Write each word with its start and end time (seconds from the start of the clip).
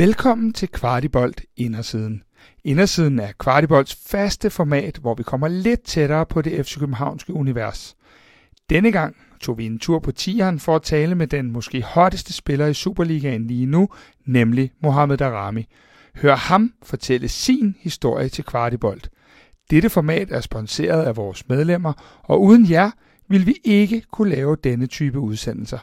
Velkommen 0.00 0.52
til 0.52 0.68
Kvartibolt 0.68 1.42
Indersiden. 1.56 2.22
Indersiden 2.64 3.18
er 3.18 3.32
Kvartibolds 3.38 3.94
faste 3.94 4.50
format, 4.50 4.96
hvor 4.96 5.14
vi 5.14 5.22
kommer 5.22 5.48
lidt 5.48 5.82
tættere 5.82 6.26
på 6.26 6.42
det 6.42 6.66
FC 6.66 6.78
Københavnske 6.78 7.32
univers. 7.32 7.96
Denne 8.70 8.92
gang 8.92 9.16
tog 9.40 9.58
vi 9.58 9.66
en 9.66 9.78
tur 9.78 9.98
på 9.98 10.12
tieren 10.12 10.60
for 10.60 10.76
at 10.76 10.82
tale 10.82 11.14
med 11.14 11.26
den 11.26 11.52
måske 11.52 11.82
hotteste 11.82 12.32
spiller 12.32 12.66
i 12.66 12.74
Superligaen 12.74 13.46
lige 13.46 13.66
nu, 13.66 13.88
nemlig 14.26 14.72
Mohamed 14.82 15.16
Darami. 15.16 15.66
Hør 16.16 16.36
ham 16.36 16.72
fortælle 16.82 17.28
sin 17.28 17.76
historie 17.80 18.28
til 18.28 18.44
Kvartibolt. 18.44 19.10
Dette 19.70 19.90
format 19.90 20.30
er 20.30 20.40
sponsoreret 20.40 21.04
af 21.04 21.16
vores 21.16 21.48
medlemmer, 21.48 21.92
og 22.22 22.42
uden 22.42 22.70
jer 22.70 22.90
vil 23.28 23.46
vi 23.46 23.54
ikke 23.64 24.02
kunne 24.12 24.30
lave 24.30 24.56
denne 24.64 24.86
type 24.86 25.18
udsendelser. 25.18 25.78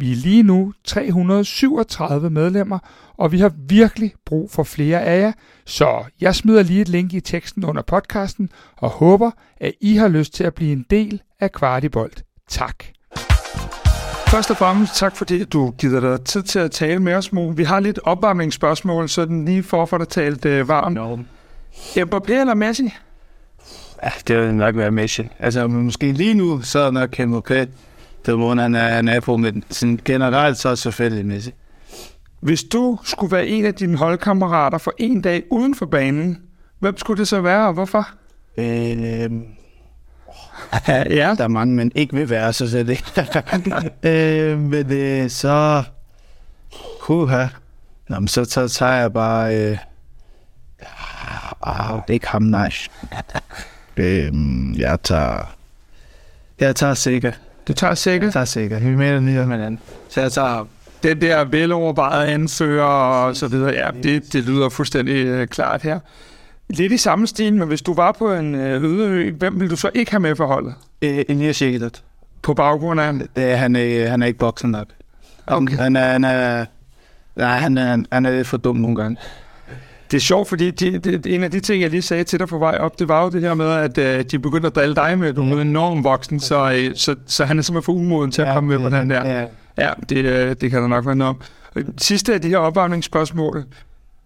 Vi 0.00 0.12
er 0.12 0.16
lige 0.16 0.42
nu 0.42 0.72
337 0.84 2.30
medlemmer, 2.30 2.78
og 3.16 3.32
vi 3.32 3.40
har 3.40 3.52
virkelig 3.68 4.14
brug 4.26 4.50
for 4.50 4.62
flere 4.62 5.02
af 5.02 5.20
jer, 5.20 5.32
så 5.64 6.04
jeg 6.20 6.34
smider 6.34 6.62
lige 6.62 6.80
et 6.80 6.88
link 6.88 7.12
i 7.12 7.20
teksten 7.20 7.64
under 7.64 7.82
podcasten 7.82 8.50
og 8.76 8.90
håber, 8.90 9.30
at 9.56 9.72
I 9.80 9.96
har 9.96 10.08
lyst 10.08 10.34
til 10.34 10.44
at 10.44 10.54
blive 10.54 10.72
en 10.72 10.86
del 10.90 11.22
af 11.40 11.52
Kvartibolt. 11.52 12.24
Tak. 12.48 12.84
Først 14.28 14.50
og 14.50 14.56
fremmest 14.56 14.94
tak 14.94 15.16
fordi 15.16 15.44
du 15.44 15.70
giver 15.70 16.00
dig 16.00 16.24
tid 16.24 16.42
til 16.42 16.58
at 16.58 16.70
tale 16.70 17.02
med 17.02 17.14
os, 17.14 17.32
Mo. 17.32 17.48
Vi 17.48 17.64
har 17.64 17.80
lidt 17.80 17.98
opvarmningsspørgsmål, 18.04 19.08
så 19.08 19.24
den 19.24 19.44
lige 19.44 19.62
for 19.62 19.82
at 19.82 19.88
få 19.88 19.98
dig 19.98 20.08
talt 20.08 20.44
øh, 20.44 20.68
varmt. 20.68 20.94
No. 20.94 21.16
Mbappé 21.96 22.32
eller 22.32 22.54
Messi? 22.54 22.94
Ja, 24.02 24.10
det 24.28 24.38
vil 24.38 24.54
nok 24.54 24.76
være 24.76 24.90
Messi. 24.90 25.28
Altså, 25.38 25.66
måske 25.66 26.12
lige 26.12 26.34
nu, 26.34 26.62
så 26.62 26.78
er 26.78 26.90
nok 26.90 27.18
Mbappé. 27.18 27.66
Må 28.36 28.54
han 28.54 28.74
er, 28.74 28.88
han 28.88 29.08
er 29.08 29.20
på, 29.20 29.36
men 29.36 29.64
sådan 29.70 30.00
generelt 30.04 30.58
så 30.58 30.76
selvfølgelig 30.76 31.26
Messi. 31.26 31.50
Hvis 32.40 32.64
du 32.64 32.98
skulle 33.04 33.36
være 33.36 33.46
en 33.46 33.64
af 33.64 33.74
dine 33.74 33.96
holdkammerater 33.96 34.78
for 34.78 34.92
en 34.98 35.20
dag 35.22 35.42
uden 35.50 35.74
for 35.74 35.86
banen, 35.86 36.38
hvem 36.78 36.96
skulle 36.98 37.18
det 37.18 37.28
så 37.28 37.40
være, 37.40 37.66
og 37.66 37.72
hvorfor? 37.72 38.08
Øh, 38.56 38.64
ja. 40.88 41.34
der 41.38 41.44
er 41.44 41.48
mange, 41.48 41.74
men 41.74 41.92
ikke 41.94 42.14
vil 42.14 42.30
være, 42.30 42.52
så 42.52 42.64
det 42.64 43.04
øh, 44.10 44.58
Men 44.58 44.92
øh, 44.92 45.30
så... 45.30 45.82
Huha. 47.00 47.46
Nå, 48.08 48.20
men 48.20 48.28
så, 48.28 48.44
så 48.44 48.68
tager 48.68 48.92
jeg 48.92 49.12
bare... 49.12 49.56
Øh, 49.56 49.78
ah, 51.62 51.94
det 51.94 52.08
er 52.08 52.12
ikke 52.12 52.28
ham, 52.28 52.42
nej. 52.42 52.72
øh, 53.96 54.32
jeg 54.78 54.98
tager... 55.02 55.54
Jeg 56.60 56.76
tager 56.76 56.94
sikker. 56.94 57.32
Du 57.68 57.72
tager 57.72 57.94
sikkert? 57.94 58.26
Jeg 58.26 58.32
tager 58.32 58.44
sikker. 58.44 58.78
Vi 58.78 58.96
mener 58.96 59.20
lige 59.20 59.46
med 59.46 59.56
anden. 59.56 59.80
Så 60.08 60.20
jeg 60.20 60.32
tager 60.32 60.48
ham. 60.48 60.68
Den 61.02 61.20
der 61.20 61.44
velovervejede 61.44 62.32
ansøger 62.32 62.84
og 62.84 63.36
så 63.36 63.48
videre, 63.48 63.70
ja, 63.70 63.90
det, 64.02 64.32
det 64.32 64.44
lyder 64.44 64.68
fuldstændig 64.68 65.26
øh, 65.26 65.48
klart 65.48 65.82
her. 65.82 66.00
Lidt 66.68 66.92
i 66.92 66.96
samme 66.96 67.26
stil, 67.26 67.54
men 67.54 67.68
hvis 67.68 67.82
du 67.82 67.94
var 67.94 68.12
på 68.12 68.32
en 68.32 68.54
øh, 68.54 68.84
øde 68.84 69.08
ø, 69.10 69.32
hvem 69.32 69.60
vil 69.60 69.70
du 69.70 69.76
så 69.76 69.90
ikke 69.94 70.10
have 70.10 70.20
med 70.20 70.36
for 70.36 70.46
holdet? 70.46 70.74
Øh, 71.02 71.24
Elias 71.28 71.62
Jægert. 71.62 72.02
På 72.42 72.54
baggrund 72.54 73.00
af? 73.00 73.12
Det 73.36 73.58
han, 73.58 73.76
er, 73.76 74.08
han 74.08 74.22
er 74.22 74.26
ikke 74.26 74.38
boksen 74.38 74.70
nok. 74.70 74.86
Okay. 75.46 75.76
Han 75.76 75.96
er, 75.96 76.12
han 76.12 76.24
er, 76.24 76.64
nej, 77.36 77.58
han 77.58 77.78
er, 77.78 78.04
han 78.12 78.26
er 78.26 78.30
lidt 78.30 78.46
for 78.46 78.56
dum 78.56 78.76
nogle 78.76 78.96
gange. 78.96 79.16
Det 80.10 80.16
er 80.16 80.20
sjovt, 80.20 80.48
fordi 80.48 80.70
de, 80.70 80.98
de, 80.98 81.34
en 81.34 81.42
af 81.42 81.50
de 81.50 81.60
ting, 81.60 81.82
jeg 81.82 81.90
lige 81.90 82.02
sagde 82.02 82.24
til 82.24 82.38
dig 82.38 82.48
på 82.48 82.58
vej 82.58 82.76
op, 82.80 82.98
det 82.98 83.08
var 83.08 83.22
jo 83.24 83.30
det 83.30 83.40
her 83.40 83.54
med, 83.54 83.70
at 83.70 83.98
øh, 83.98 84.24
de 84.24 84.38
begyndte 84.38 84.66
at 84.66 84.74
drille 84.74 84.94
dig 84.94 85.18
med, 85.18 85.28
at 85.28 85.36
du 85.36 85.42
er 85.56 85.60
enormt 85.60 86.04
voksen, 86.04 86.40
så, 86.40 86.72
øh, 86.72 86.94
så, 86.94 87.14
så 87.26 87.44
han 87.44 87.58
er 87.58 87.62
simpelthen 87.62 87.84
for 87.84 87.92
umoden 87.92 88.30
til 88.30 88.42
at 88.42 88.54
komme 88.54 88.78
med 88.78 88.90
på 88.90 88.96
den 88.96 89.10
der. 89.10 89.28
Ja. 89.28 89.46
Ja, 89.78 89.90
det, 90.08 90.24
øh, 90.24 90.56
det 90.60 90.70
kan 90.70 90.82
der 90.82 90.88
nok 90.88 91.06
være 91.06 91.16
noget 91.16 91.28
om. 91.28 91.40
Sidste 91.98 92.34
af 92.34 92.40
de 92.40 92.48
her 92.48 92.58
opvarmningsspørgsmål. 92.58 93.64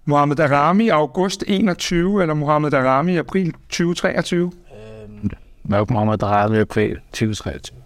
Mohamed 0.05 0.37
Darami 0.37 0.89
august 0.89 1.45
21, 1.47 2.23
eller 2.23 2.35
Mohamed 2.35 2.71
Darami 2.71 3.17
april 3.17 3.53
2023? 3.53 4.53
Mørk 5.65 5.91
Mohammed 5.91 6.19
Drejede 6.19 6.53
med 6.53 6.65
på 6.65 6.81
2023. 7.13 7.79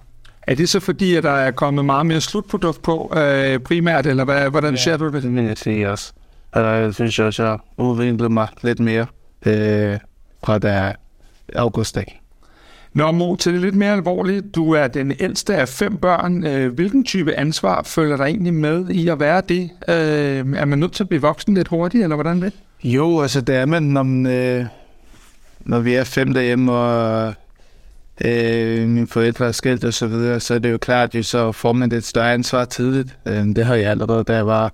Er 0.42 0.54
det 0.54 0.68
så 0.68 0.80
fordi, 0.80 1.14
at 1.14 1.22
der 1.22 1.30
er 1.30 1.50
kommet 1.50 1.84
meget 1.84 2.06
mere 2.06 2.20
slutprodukt 2.20 2.82
på 2.82 3.12
øh, 3.16 3.58
primært, 3.58 4.06
eller 4.06 4.24
hvad, 4.24 4.50
hvordan 4.50 4.74
ja, 4.74 4.80
ser 4.80 4.96
du 4.96 5.06
det? 5.06 5.22
Det 5.22 5.34
vil 5.34 5.44
jeg 5.44 5.58
sige 5.58 5.90
også. 5.90 6.12
Og 6.56 6.82
jeg 6.82 6.94
synes 6.94 7.18
også, 7.18 7.44
jeg 7.44 7.58
udviklede 7.76 8.28
mig 8.28 8.48
lidt 8.62 8.80
mere 8.80 9.06
øh, 9.46 9.98
fra 10.44 10.58
der 10.58 10.92
augustdag. 11.56 12.22
Nå, 12.92 13.12
Mo, 13.12 13.36
til 13.36 13.52
det 13.52 13.60
lidt 13.60 13.74
mere 13.74 13.92
alvorligt. 13.92 14.54
Du 14.54 14.72
er 14.72 14.86
den 14.88 15.12
ældste 15.20 15.56
af 15.56 15.68
fem 15.68 15.96
børn. 15.96 16.46
Øh, 16.46 16.72
Hvilken 16.74 17.04
type 17.04 17.34
ansvar 17.34 17.82
følger 17.82 18.16
der 18.16 18.24
egentlig 18.24 18.54
med 18.54 18.90
i 18.90 19.08
at 19.08 19.20
være 19.20 19.42
det? 19.48 19.70
Øh, 19.88 20.56
er 20.56 20.64
man 20.64 20.78
nødt 20.78 20.92
til 20.92 21.04
at 21.04 21.08
blive 21.08 21.22
voksen 21.22 21.54
lidt 21.54 21.68
hurtigt, 21.68 22.02
eller 22.02 22.16
hvordan 22.16 22.42
det? 22.42 22.52
Jo, 22.84 23.20
altså 23.20 23.40
det 23.40 23.56
er 23.56 23.66
man, 23.66 23.82
når, 23.82 24.02
man, 24.02 24.32
øh, 24.32 24.66
når 25.60 25.80
vi 25.80 25.94
er 25.94 26.04
fem 26.04 26.34
derhjemme, 26.34 26.72
og 26.72 27.34
øh, 28.24 28.88
mine 28.88 29.06
forældre 29.06 29.46
er 29.46 29.52
skilt 29.52 29.84
og 29.84 29.94
så 29.94 30.06
videre, 30.06 30.40
så 30.40 30.54
er 30.54 30.58
det 30.58 30.72
jo 30.72 30.78
klart, 30.78 31.14
at 31.14 31.26
så 31.26 31.52
får 31.52 31.72
man 31.72 31.92
et 31.92 32.04
større 32.04 32.32
ansvar 32.32 32.64
tidligt. 32.64 33.18
Øh, 33.26 33.44
det 33.44 33.64
har 33.64 33.74
jeg 33.74 33.90
allerede, 33.90 34.24
da 34.24 34.34
jeg 34.34 34.46
var 34.46 34.72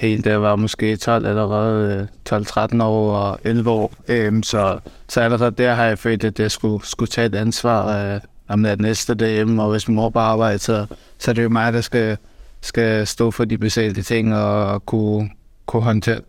helt, 0.00 0.24
da 0.24 0.30
jeg 0.30 0.42
var 0.42 0.56
måske 0.56 0.96
12, 0.96 1.26
allerede 1.26 2.08
øh, 2.32 2.40
12-13 2.40 2.82
år 2.82 3.16
og 3.16 3.38
11 3.44 3.70
år. 3.70 3.92
Øhm, 4.08 4.42
så, 4.42 4.78
så 5.08 5.20
allerede 5.20 5.50
der 5.50 5.74
har 5.74 5.84
jeg 5.84 5.98
følt, 5.98 6.24
at 6.24 6.40
jeg 6.40 6.50
skulle, 6.50 6.86
skulle 6.86 7.10
tage 7.10 7.26
et 7.26 7.34
ansvar 7.34 8.14
øh, 8.14 8.20
om 8.48 8.62
det 8.62 8.80
næste 8.80 9.14
derhjemme, 9.14 9.62
og 9.62 9.70
hvis 9.70 9.88
min 9.88 9.96
mor 9.96 10.10
bare 10.10 10.28
arbejder, 10.28 10.58
så, 10.58 10.86
så 11.18 11.30
er 11.30 11.34
det 11.34 11.42
jo 11.42 11.48
mig, 11.48 11.72
der 11.72 11.80
skal, 11.80 12.16
skal 12.60 13.06
stå 13.06 13.30
for 13.30 13.44
de 13.44 13.58
besætte 13.58 14.02
ting 14.02 14.34
og 14.34 14.86
kunne, 14.86 15.30
kunne 15.66 15.82
håndtere. 15.82 16.20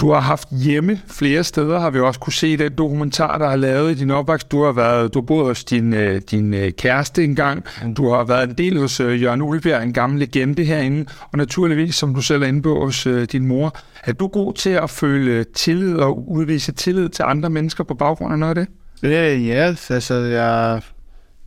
Du 0.00 0.12
har 0.12 0.20
haft 0.20 0.48
hjemme 0.64 1.00
flere 1.06 1.44
steder, 1.44 1.78
har 1.78 1.90
vi 1.90 2.00
også 2.00 2.20
kunne 2.20 2.32
se 2.32 2.56
den 2.56 2.72
dokumentar, 2.72 3.38
der 3.38 3.46
er 3.46 3.56
lavet 3.56 3.90
i 3.90 3.94
din 3.94 4.10
opvækst. 4.10 4.52
Du 4.52 4.64
har 4.64 4.72
været, 4.72 5.14
du 5.14 5.20
boet 5.20 5.46
hos 5.46 5.64
din, 5.64 5.94
øh, 5.94 6.22
din 6.30 6.54
øh, 6.54 6.72
kæreste 6.72 7.24
engang. 7.24 7.64
Du 7.96 8.10
har 8.10 8.24
været 8.24 8.48
en 8.48 8.54
del 8.58 8.78
hos 8.78 9.00
øh, 9.00 9.22
Jørgen 9.22 9.42
Ulbjerg, 9.42 9.82
en 9.82 9.92
gammel 9.92 10.18
legende 10.18 10.64
herinde. 10.64 11.10
Og 11.32 11.38
naturligvis, 11.38 11.94
som 11.94 12.14
du 12.14 12.22
selv 12.22 12.42
er 12.42 12.46
inde 12.46 12.62
på, 12.62 12.84
hos 12.84 13.08
din 13.32 13.46
mor. 13.46 13.76
Er 14.04 14.12
du 14.12 14.26
god 14.26 14.54
til 14.54 14.70
at 14.70 14.90
føle 14.90 15.44
tillid 15.44 15.96
og 15.96 16.30
udvise 16.30 16.72
tillid 16.72 17.08
til 17.08 17.22
andre 17.22 17.50
mennesker 17.50 17.84
på 17.84 17.94
baggrund 17.94 18.32
af 18.32 18.38
noget 18.38 18.58
af 18.58 18.66
det? 18.66 19.10
Ja, 19.10 19.36
ja 19.36 19.74
altså 19.90 20.14
jeg 20.14 20.72
er 20.72 20.76
en 20.76 20.82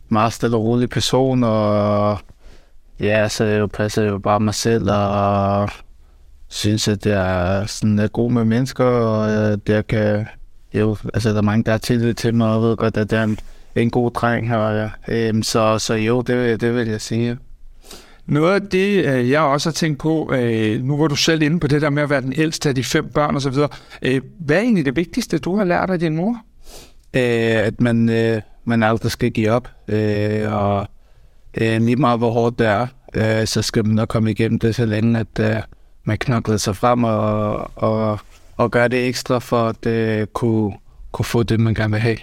meget 0.08 0.32
stille 0.32 0.56
og 0.56 0.64
rolig 0.64 0.90
person, 0.90 1.44
og 1.44 2.18
ja, 3.00 3.28
så 3.28 3.44
jeg 3.44 3.70
passer 3.70 4.02
jo 4.02 4.18
bare 4.18 4.40
mig 4.40 4.54
selv, 4.54 4.90
og 4.90 5.68
synes, 6.54 6.88
at 6.88 7.06
jeg 7.06 7.58
er 7.60 7.66
sådan 7.66 7.98
er 7.98 8.08
god 8.08 8.30
med 8.30 8.44
mennesker, 8.44 8.84
og 8.84 9.30
at 9.32 9.60
jeg 9.68 9.86
kan... 9.86 10.26
Jo, 10.74 10.96
altså, 11.14 11.30
der 11.30 11.36
er 11.36 11.42
mange, 11.42 11.64
der 11.64 11.70
har 11.70 11.78
tillid 11.78 12.14
til 12.14 12.34
mig, 12.34 12.48
og 12.48 12.62
ved 12.62 12.76
godt, 12.76 12.96
at 12.96 13.10
det 13.10 13.18
er 13.18 13.22
en, 13.22 13.38
en 13.74 13.90
god 13.90 14.10
dreng 14.10 14.48
her. 14.48 14.58
Ja. 14.58 14.88
Øhm, 15.08 15.42
så, 15.42 15.78
så 15.78 15.94
jo, 15.94 16.20
det, 16.20 16.60
det 16.60 16.74
vil 16.74 16.88
jeg 16.88 17.00
sige. 17.00 17.38
Noget 18.26 18.54
af 18.54 18.60
det, 18.62 19.04
øh, 19.04 19.30
jeg 19.30 19.40
også 19.40 19.68
har 19.68 19.72
tænkt 19.72 19.98
på, 19.98 20.32
øh, 20.34 20.82
nu 20.82 20.96
var 20.96 21.06
du 21.06 21.16
selv 21.16 21.42
inde 21.42 21.60
på 21.60 21.66
det 21.66 21.82
der 21.82 21.90
med 21.90 22.02
at 22.02 22.10
være 22.10 22.20
den 22.20 22.32
ældste 22.36 22.68
af 22.68 22.74
de 22.74 22.84
fem 22.84 23.08
børn 23.08 23.36
osv., 23.36 23.54
øh, 24.02 24.20
hvad 24.40 24.56
er 24.56 24.60
egentlig 24.60 24.84
det 24.84 24.96
vigtigste, 24.96 25.38
du 25.38 25.56
har 25.56 25.64
lært 25.64 25.90
af 25.90 25.98
din 25.98 26.16
mor? 26.16 26.36
At 27.12 27.80
man, 27.80 27.96
man 28.64 28.82
aldrig 28.82 29.10
skal 29.10 29.30
give 29.30 29.50
op, 29.50 29.68
og 30.52 30.88
lige 31.58 31.96
meget 31.96 32.18
hvor 32.18 32.30
hårdt 32.30 32.58
det 32.58 32.66
er, 32.66 33.44
så 33.44 33.62
skal 33.62 33.86
man 33.86 33.94
nok 33.94 34.08
komme 34.08 34.30
igennem 34.30 34.58
det, 34.58 34.74
så 34.74 34.86
længe 34.86 35.18
at 35.18 35.64
man 36.04 36.18
knokler 36.18 36.56
sig 36.56 36.76
frem 36.76 37.04
og, 37.04 37.70
og, 37.76 38.18
og 38.56 38.70
gør 38.70 38.88
det 38.88 39.08
ekstra 39.08 39.38
for 39.38 39.68
at 39.68 39.86
uh, 40.20 40.26
kunne, 40.32 40.72
kunne 41.12 41.24
få 41.24 41.42
det, 41.42 41.60
man 41.60 41.74
gerne 41.74 41.90
vil 41.92 42.00
have. 42.00 42.16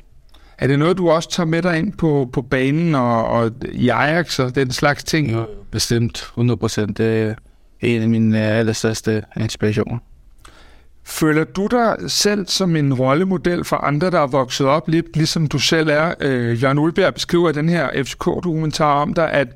Er 0.58 0.68
det 0.68 0.80
noget, 0.80 0.98
du 0.98 1.10
også 1.10 1.30
tager 1.30 1.48
med 1.48 1.62
dig 1.62 1.78
ind 1.78 1.94
på, 1.94 2.30
på 2.34 2.42
banen 2.42 2.96
og, 2.96 3.26
og 3.26 3.52
i 3.72 3.90
Ajax 3.90 4.40
og 4.40 4.56
den 4.56 4.72
slags 4.72 5.04
ting? 5.04 5.32
Jo, 5.32 5.46
bestemt. 5.72 6.18
100 6.18 6.58
procent. 6.58 6.98
Det 6.98 7.22
er 7.22 7.36
en 7.82 8.02
af 8.02 8.10
mine 8.10 8.42
allerstørste 8.42 9.24
inspirationer. 9.38 9.98
Føler 11.04 11.44
du 11.44 11.68
dig 11.72 11.96
selv 12.08 12.48
som 12.48 12.76
en 12.76 12.94
rollemodel 12.94 13.64
for 13.64 13.76
andre, 13.76 14.12
der 14.12 14.20
er 14.20 14.28
vokset 14.28 14.68
op 14.68 14.88
lidt, 14.88 15.16
ligesom 15.16 15.48
du 15.48 15.60
selv 15.60 15.90
er? 15.90 16.14
Øh, 16.20 16.64
Jørgen 16.64 16.80
Ulberg 16.80 17.14
beskriver 17.14 17.50
i 17.50 17.54
den 17.54 17.70
her 17.70 18.04
FCK-dokumentar 18.04 18.94
om 18.94 19.14
dig, 19.14 19.32
at 19.32 19.48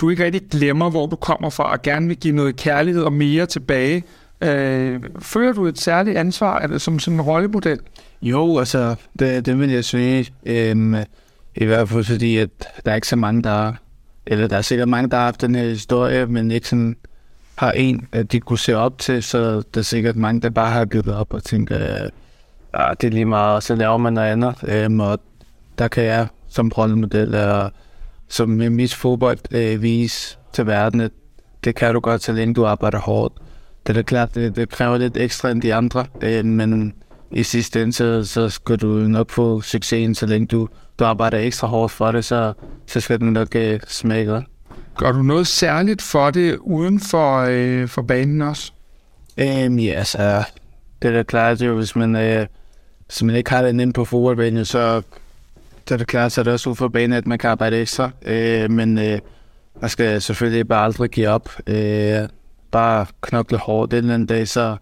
du 0.00 0.10
ikke 0.10 0.24
rigtig 0.24 0.42
glemmer, 0.50 0.90
hvor 0.90 1.06
du 1.06 1.16
kommer 1.16 1.50
fra, 1.50 1.72
og 1.72 1.82
gerne 1.82 2.08
vil 2.08 2.16
give 2.16 2.36
noget 2.36 2.56
kærlighed 2.56 3.02
og 3.02 3.12
mere 3.12 3.46
tilbage. 3.46 4.04
Øh, 4.40 5.00
føler 5.18 5.52
du 5.52 5.66
et 5.66 5.78
særligt 5.78 6.18
ansvar 6.18 6.58
eller 6.58 6.78
som 6.78 6.98
sådan 6.98 7.20
en 7.20 7.20
rollemodel? 7.20 7.78
Jo, 8.22 8.58
altså, 8.58 8.94
det, 9.18 9.46
det 9.46 9.58
vil 9.58 9.70
jeg 9.70 9.84
sige. 9.84 10.26
Øhm, 10.46 10.94
I 11.54 11.64
hvert 11.64 11.88
fald 11.88 12.04
fordi, 12.04 12.36
at 12.36 12.48
der 12.84 12.90
er 12.90 12.94
ikke 12.94 13.08
så 13.08 13.16
mange, 13.16 13.42
der 13.42 13.72
eller 14.26 14.48
der 14.48 14.56
er 14.56 14.62
sikkert 14.62 14.88
mange, 14.88 15.10
der 15.10 15.16
har 15.16 15.24
haft 15.24 15.40
den 15.40 15.54
her 15.54 15.64
historie, 15.64 16.26
men 16.26 16.50
ikke 16.50 16.68
sådan 16.68 16.96
har 17.54 17.72
en, 17.72 18.08
at 18.12 18.32
de 18.32 18.40
kunne 18.40 18.58
se 18.58 18.76
op 18.76 18.98
til, 18.98 19.22
så 19.22 19.62
der 19.74 19.80
er 19.80 19.82
sikkert 19.82 20.16
mange, 20.16 20.40
der 20.40 20.50
bare 20.50 20.70
har 20.70 20.84
givet 20.84 21.14
op 21.14 21.34
og 21.34 21.44
tænker, 21.44 21.78
ja, 22.78 22.88
det 23.00 23.06
er 23.06 23.10
lige 23.10 23.24
meget, 23.24 23.56
og 23.56 23.62
så 23.62 23.74
laver 23.74 23.96
man 23.96 24.12
noget 24.12 24.28
andet. 24.28 24.54
Øhm, 24.62 25.00
og 25.00 25.18
der 25.78 25.88
kan 25.88 26.04
jeg 26.04 26.26
som 26.48 26.68
rollemodel 26.68 27.34
og 27.34 27.70
som 28.34 28.48
mit 28.48 28.94
fodbold 28.94 29.38
øh, 29.50 29.82
vise 29.82 30.38
til 30.52 30.66
verden, 30.66 31.00
at 31.00 31.10
det 31.64 31.74
kan 31.74 31.94
du 31.94 32.00
godt, 32.00 32.22
så 32.22 32.32
længe 32.32 32.54
du 32.54 32.66
arbejder 32.66 32.98
hårdt. 32.98 33.34
det 33.86 33.96
er 33.96 34.02
klart, 34.02 34.34
det, 34.34 34.56
det 34.56 34.68
kræver 34.68 34.98
lidt 34.98 35.16
ekstra 35.16 35.50
end 35.50 35.62
de 35.62 35.74
andre, 35.74 36.06
øh, 36.22 36.44
men 36.44 36.94
i 37.30 37.42
sidste 37.42 37.82
ende, 37.82 37.92
så, 37.92 38.24
så 38.24 38.48
skal 38.48 38.76
du 38.76 38.86
nok 38.86 39.30
få 39.30 39.60
succesen, 39.60 40.14
så 40.14 40.26
længe 40.26 40.46
du, 40.46 40.68
du 40.98 41.04
arbejder 41.04 41.38
ekstra 41.38 41.66
hårdt 41.66 41.92
for 41.92 42.12
det, 42.12 42.24
så, 42.24 42.52
så 42.86 43.00
skal 43.00 43.20
den 43.20 43.32
nok 43.32 43.56
øh, 43.56 43.80
smage 43.88 44.26
godt. 44.26 44.44
Gør 44.96 45.12
du 45.12 45.22
noget 45.22 45.46
særligt 45.46 46.02
for 46.02 46.30
det 46.30 46.56
uden 46.56 47.00
for, 47.00 47.46
øh, 47.48 47.88
for 47.88 48.02
banen 48.02 48.42
også? 48.42 48.72
Øhm, 49.38 49.78
ja, 49.78 50.04
så 50.04 50.44
det 51.02 51.08
er 51.08 51.12
da 51.12 51.22
klart, 51.22 51.60
jo, 51.60 51.74
hvis 51.74 51.96
man, 51.96 52.16
øh, 52.16 52.46
hvis 53.06 53.22
man 53.22 53.36
ikke 53.36 53.50
har 53.50 53.62
det 53.62 53.68
inde 53.68 53.92
på 53.92 54.04
fodboldbanen, 54.04 54.64
så 54.64 55.02
Øh, 55.84 55.88
det 55.88 55.94
er 55.94 55.98
det 55.98 56.06
klart, 56.06 56.32
så 56.32 56.40
er 56.40 56.42
det 56.42 56.52
også 56.52 56.70
ud 56.70 56.74
for 56.74 56.88
banen, 56.88 57.12
at 57.12 57.26
man 57.26 57.38
kan 57.38 57.50
arbejde 57.50 57.80
ekstra. 57.80 58.10
Øh, 58.26 58.70
men 58.70 58.98
øh, 58.98 59.18
man 59.80 59.90
skal 59.90 60.22
selvfølgelig 60.22 60.68
bare 60.68 60.84
aldrig 60.84 61.10
give 61.10 61.28
op. 61.28 61.48
Øh, 61.66 62.28
bare 62.70 63.06
knokle 63.20 63.58
hårdt 63.58 63.90
den 63.90 64.10
anden 64.10 64.26
dag, 64.26 64.48
så 64.48 64.76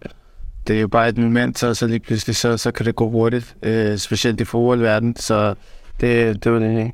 det 0.67 0.75
er 0.75 0.81
jo 0.81 0.87
bare 0.87 1.09
et 1.09 1.17
moment, 1.17 1.59
så, 1.59 1.73
så 1.73 1.87
lige 1.87 1.99
pludselig 1.99 2.35
så, 2.35 2.57
så 2.57 2.71
kan 2.71 2.85
det 2.85 2.95
gå 2.95 3.09
hurtigt, 3.09 3.55
øh, 3.63 3.97
specielt 3.97 4.41
i 4.41 4.45
fodboldverdenen, 4.45 5.15
så 5.15 5.55
det, 6.01 6.43
det 6.43 6.51
var 6.51 6.59
det 6.59 6.69
ikke. 6.69 6.93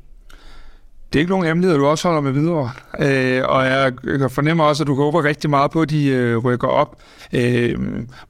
Det 1.12 1.18
er 1.18 1.20
ikke 1.20 1.30
nogen 1.30 1.46
hemmelighed, 1.46 1.78
du 1.78 1.86
også 1.86 2.08
holder 2.08 2.20
med 2.20 2.32
videre. 2.32 2.70
Øh, 3.00 3.42
og 3.48 3.66
jeg, 3.66 3.92
fornemmer 4.30 4.64
også, 4.64 4.82
at 4.82 4.86
du 4.86 4.94
håber 4.94 5.24
rigtig 5.24 5.50
meget 5.50 5.70
på, 5.70 5.82
at 5.82 5.90
de 5.90 6.06
øh, 6.06 6.38
rykker 6.38 6.68
op. 6.68 6.96
Øh, 7.32 7.78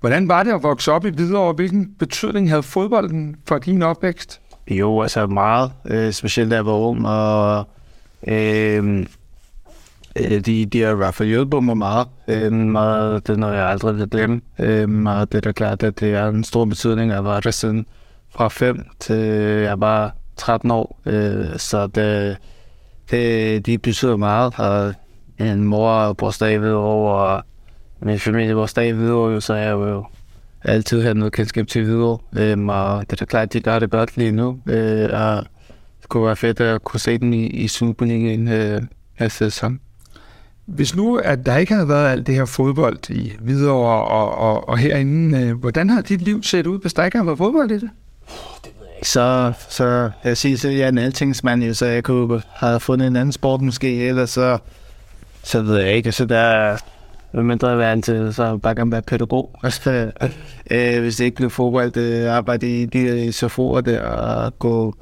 hvordan 0.00 0.29
var 0.29 0.43
det 0.43 0.53
at 0.53 0.62
vokse 0.62 0.93
op 0.93 1.06
i 1.06 1.11
Hvidovre? 1.11 1.53
Hvilken 1.53 1.91
betydning 1.99 2.49
havde 2.49 2.62
fodbolden 2.62 3.37
for 3.49 3.59
din 3.59 3.82
opvækst? 3.82 4.41
Jo, 4.70 5.02
altså 5.02 5.26
meget, 5.26 5.72
øh, 5.84 6.12
specielt 6.12 6.50
da 6.50 6.54
jeg 6.54 6.66
var 6.66 6.72
ung, 6.72 7.06
og 7.06 7.68
øh, 8.26 9.06
øh, 10.16 10.40
de, 10.40 10.66
de 10.66 10.80
har 10.80 10.92
i 10.92 10.96
hvert 10.96 11.14
fald 11.14 11.28
hjulpet 11.28 11.64
mig 11.64 11.76
meget. 11.76 12.08
Øh, 12.28 12.52
meget 12.52 13.26
det 13.26 13.32
er 13.32 13.36
noget, 13.36 13.56
jeg 13.56 13.66
aldrig 13.66 13.96
vil 13.96 14.10
glemme. 14.10 14.40
Øh, 14.58 15.04
og 15.06 15.32
det 15.32 15.38
er 15.38 15.40
da 15.40 15.52
klart, 15.52 15.82
at 15.82 16.00
det 16.00 16.14
er 16.14 16.28
en 16.28 16.44
stor 16.44 16.64
betydning. 16.64 17.10
Jeg 17.10 17.24
var 17.24 17.40
der 17.40 17.50
siden 17.50 17.86
fra 18.30 18.48
5 18.48 18.84
til 19.00 19.16
jeg 19.62 19.80
var 19.80 20.14
13 20.36 20.70
år, 20.70 21.00
øh, 21.06 21.58
så 21.58 21.86
det, 21.86 22.36
det, 23.10 23.66
de 23.66 23.78
betyder 23.78 24.16
meget. 24.16 24.58
Og 24.58 24.94
en 25.38 25.64
mor 25.64 26.12
bor 26.12 26.30
stadig 26.30 26.74
over, 26.74 27.12
og 27.12 27.42
min 28.00 28.18
familie 28.18 28.54
bor 28.54 28.66
stadig 28.66 29.12
over, 29.12 29.40
så 29.40 29.54
er 29.54 29.58
jeg 29.58 29.72
jo 29.72 30.04
altid 30.64 31.02
have 31.02 31.14
noget 31.14 31.32
kendskab 31.32 31.66
til 31.66 31.86
videre. 31.86 32.18
Øhm, 32.36 32.68
og 32.68 33.00
det 33.00 33.12
er 33.12 33.16
da 33.16 33.24
klart, 33.24 33.42
at 33.42 33.52
de 33.52 33.60
gør 33.60 33.78
det 33.78 33.90
godt 33.90 34.16
lige 34.16 34.32
nu. 34.32 34.58
Øh, 34.66 35.08
og 35.12 35.44
det 36.00 36.08
kunne 36.08 36.26
være 36.26 36.36
fedt 36.36 36.60
at 36.60 36.84
kunne 36.84 37.00
se 37.00 37.18
den 37.18 37.34
i, 37.34 37.46
i 37.46 37.68
Superligaen 37.68 38.48
øh, 38.48 38.82
næste 39.20 39.38
sæson. 39.38 39.80
Hvis 40.66 40.96
nu, 40.96 41.16
at 41.16 41.46
der 41.46 41.56
ikke 41.56 41.74
havde 41.74 41.88
været 41.88 42.08
alt 42.08 42.26
det 42.26 42.34
her 42.34 42.44
fodbold 42.44 43.10
i 43.10 43.32
Hvidovre 43.40 44.04
og, 44.04 44.34
og, 44.38 44.68
og 44.68 44.78
herinde, 44.78 45.38
øh, 45.38 45.56
hvordan 45.56 45.90
har 45.90 46.00
dit 46.00 46.22
liv 46.22 46.42
set 46.42 46.66
ud, 46.66 46.80
hvis 46.80 46.94
der 46.94 47.04
ikke 47.04 47.16
havde 47.16 47.26
været 47.26 47.38
fodbold 47.38 47.70
i 47.70 47.74
det? 47.74 47.90
Det 48.64 48.72
ved 48.80 48.86
jeg 48.86 48.96
ikke. 48.96 49.08
Så, 49.08 49.52
så 49.68 50.10
jeg 50.24 50.36
siger, 50.36 50.68
at 50.68 50.76
jeg 50.76 50.84
er 50.84 50.88
en 50.88 50.98
altingsmand, 50.98 51.74
så 51.74 51.86
jeg 51.86 52.04
kunne 52.04 52.42
have 52.54 52.80
fundet 52.80 53.06
en 53.06 53.16
anden 53.16 53.32
sport 53.32 53.60
måske, 53.60 54.08
eller 54.08 54.26
så, 54.26 54.58
så 55.42 55.62
ved 55.62 55.76
jeg 55.78 55.92
ikke. 55.92 56.12
Så 56.12 56.24
der, 56.24 56.76
hvad 57.32 57.43
mindre 57.43 57.69
jeg 57.69 57.79
være 57.79 58.00
til, 58.00 58.35
så 58.35 58.56
bare 58.56 58.75
gerne 58.75 58.93
være 58.93 59.03
pædagog. 59.03 59.59
Altså, 59.62 60.11
øh, 60.71 61.00
hvis 61.00 61.17
det 61.17 61.25
ikke 61.25 61.37
blev 61.37 61.50
fodbold, 61.50 61.91
det 61.91 62.27
arbejde 62.27 62.82
i 62.82 62.87
de 62.87 63.29
SFO'er 63.29 63.81
der, 63.81 64.03
og 64.03 64.59
gå, 64.59 64.94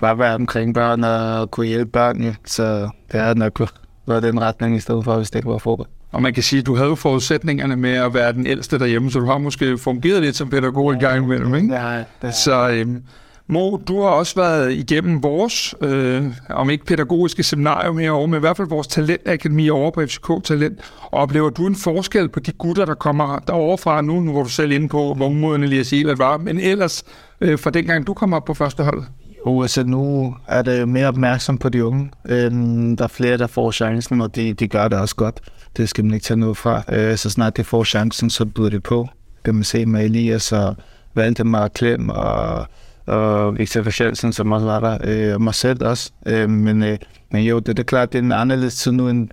bare 0.00 0.18
være 0.18 0.34
omkring 0.34 0.74
børn 0.74 1.04
og 1.04 1.50
kunne 1.50 1.66
hjælpe 1.66 1.90
børn, 1.90 2.22
ja. 2.22 2.34
så 2.44 2.88
det 3.12 3.20
er 3.20 3.34
nok 3.34 3.60
været 4.06 4.22
den 4.22 4.40
retning 4.40 4.76
i 4.76 4.80
stedet 4.80 5.04
for, 5.04 5.16
hvis 5.16 5.30
det 5.30 5.38
ikke 5.38 5.48
var 5.48 5.58
fodbold. 5.58 5.88
Og 6.12 6.22
man 6.22 6.34
kan 6.34 6.42
sige, 6.42 6.60
at 6.60 6.66
du 6.66 6.76
havde 6.76 6.88
jo 6.88 6.94
forudsætningerne 6.94 7.76
med 7.76 7.92
at 7.92 8.14
være 8.14 8.32
den 8.32 8.46
ældste 8.46 8.78
derhjemme, 8.78 9.10
så 9.10 9.18
du 9.18 9.26
har 9.26 9.38
måske 9.38 9.78
fungeret 9.78 10.22
lidt 10.22 10.36
som 10.36 10.50
pædagog 10.50 10.94
i 10.94 10.98
gang 10.98 11.24
imellem, 11.24 11.54
ikke? 11.54 11.74
Ja, 11.74 11.96
det 11.98 12.04
er. 12.22 12.30
Så 12.30 12.70
øhm, 12.70 13.02
Mo, 13.46 13.76
du 13.76 14.00
har 14.00 14.08
også 14.08 14.34
været 14.34 14.72
igennem 14.72 15.22
vores, 15.22 15.74
øh, 15.80 16.24
om 16.50 16.70
ikke 16.70 16.84
pædagogiske 16.84 17.42
seminarium 17.42 17.98
herovre, 17.98 18.28
men 18.28 18.36
i 18.36 18.40
hvert 18.40 18.56
fald 18.56 18.68
vores 18.68 18.86
talentakademi 18.86 19.68
over 19.68 19.90
på 19.90 20.06
FCK 20.06 20.44
Talent. 20.44 20.78
Og 21.00 21.20
oplever 21.20 21.50
du 21.50 21.66
en 21.66 21.76
forskel 21.76 22.28
på 22.28 22.40
de 22.40 22.52
gutter, 22.52 22.84
der 22.84 22.94
kommer 22.94 23.38
derovre 23.38 23.78
fra 23.78 24.00
nu, 24.00 24.20
nu 24.20 24.32
hvor 24.32 24.42
du 24.42 24.48
selv 24.48 24.72
inde 24.72 24.88
på, 24.88 25.14
hvor 25.14 25.78
at 25.80 25.86
sige 25.86 26.04
hvad 26.04 26.16
var, 26.16 26.38
men 26.38 26.60
ellers 26.60 27.04
øh, 27.40 27.58
fra 27.58 27.70
dengang 27.70 28.06
du 28.06 28.14
kom 28.14 28.32
op 28.32 28.44
på 28.44 28.54
første 28.54 28.82
hold? 28.82 29.02
Jo, 29.46 29.62
altså 29.62 29.84
nu 29.84 30.34
er 30.48 30.62
det 30.62 30.88
mere 30.88 31.08
opmærksom 31.08 31.58
på 31.58 31.68
de 31.68 31.84
unge. 31.84 32.10
Øhm, 32.28 32.96
der 32.96 33.04
er 33.04 33.08
flere, 33.08 33.38
der 33.38 33.46
får 33.46 33.70
chancen, 33.70 34.20
og 34.20 34.36
de, 34.36 34.52
de 34.52 34.68
gør 34.68 34.88
det 34.88 34.98
også 34.98 35.16
godt. 35.16 35.40
Det 35.76 35.88
skal 35.88 36.04
man 36.04 36.14
ikke 36.14 36.24
tage 36.24 36.40
noget 36.40 36.56
fra. 36.56 36.82
Øh, 36.88 37.16
så 37.16 37.30
snart 37.30 37.56
de 37.56 37.64
får 37.64 37.84
chancen, 37.84 38.30
så 38.30 38.44
byder 38.44 38.70
det 38.70 38.82
på. 38.82 39.08
Kan 39.44 39.54
man 39.54 39.64
se 39.64 39.86
med 39.86 40.04
Elias 40.04 40.52
og 40.52 40.76
Valdemar 41.14 41.68
Klem 41.68 42.08
og 42.08 42.66
og 43.06 43.58
Victor 43.58 43.80
Verschelsen, 43.80 44.32
som 44.32 44.52
også 44.52 44.66
var 44.66 44.80
der, 44.80 44.98
øh, 45.04 45.34
og 45.34 45.42
mig 45.42 45.54
selv 45.54 45.84
også. 45.84 46.10
Øh, 46.26 46.50
men, 46.50 46.82
øh, 46.82 46.98
men 47.30 47.44
jo, 47.44 47.58
det, 47.58 47.66
det 47.66 47.78
er 47.78 47.82
klart, 47.82 48.12
det 48.12 48.18
er 48.18 48.22
en 48.22 48.32
anderledes 48.32 48.74
tid 48.74 48.92
nu 48.92 49.08
end 49.08 49.28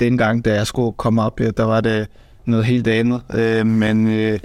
dengang, 0.00 0.44
da 0.44 0.54
jeg 0.54 0.66
skulle 0.66 0.92
komme 0.92 1.22
op. 1.22 1.40
Ja, 1.40 1.50
der 1.50 1.64
var 1.64 1.80
det 1.80 2.06
noget 2.44 2.64
helt 2.64 2.88
andet. 2.88 3.22
Øh, 3.34 3.66
men 3.66 4.08
øh, 4.08 4.38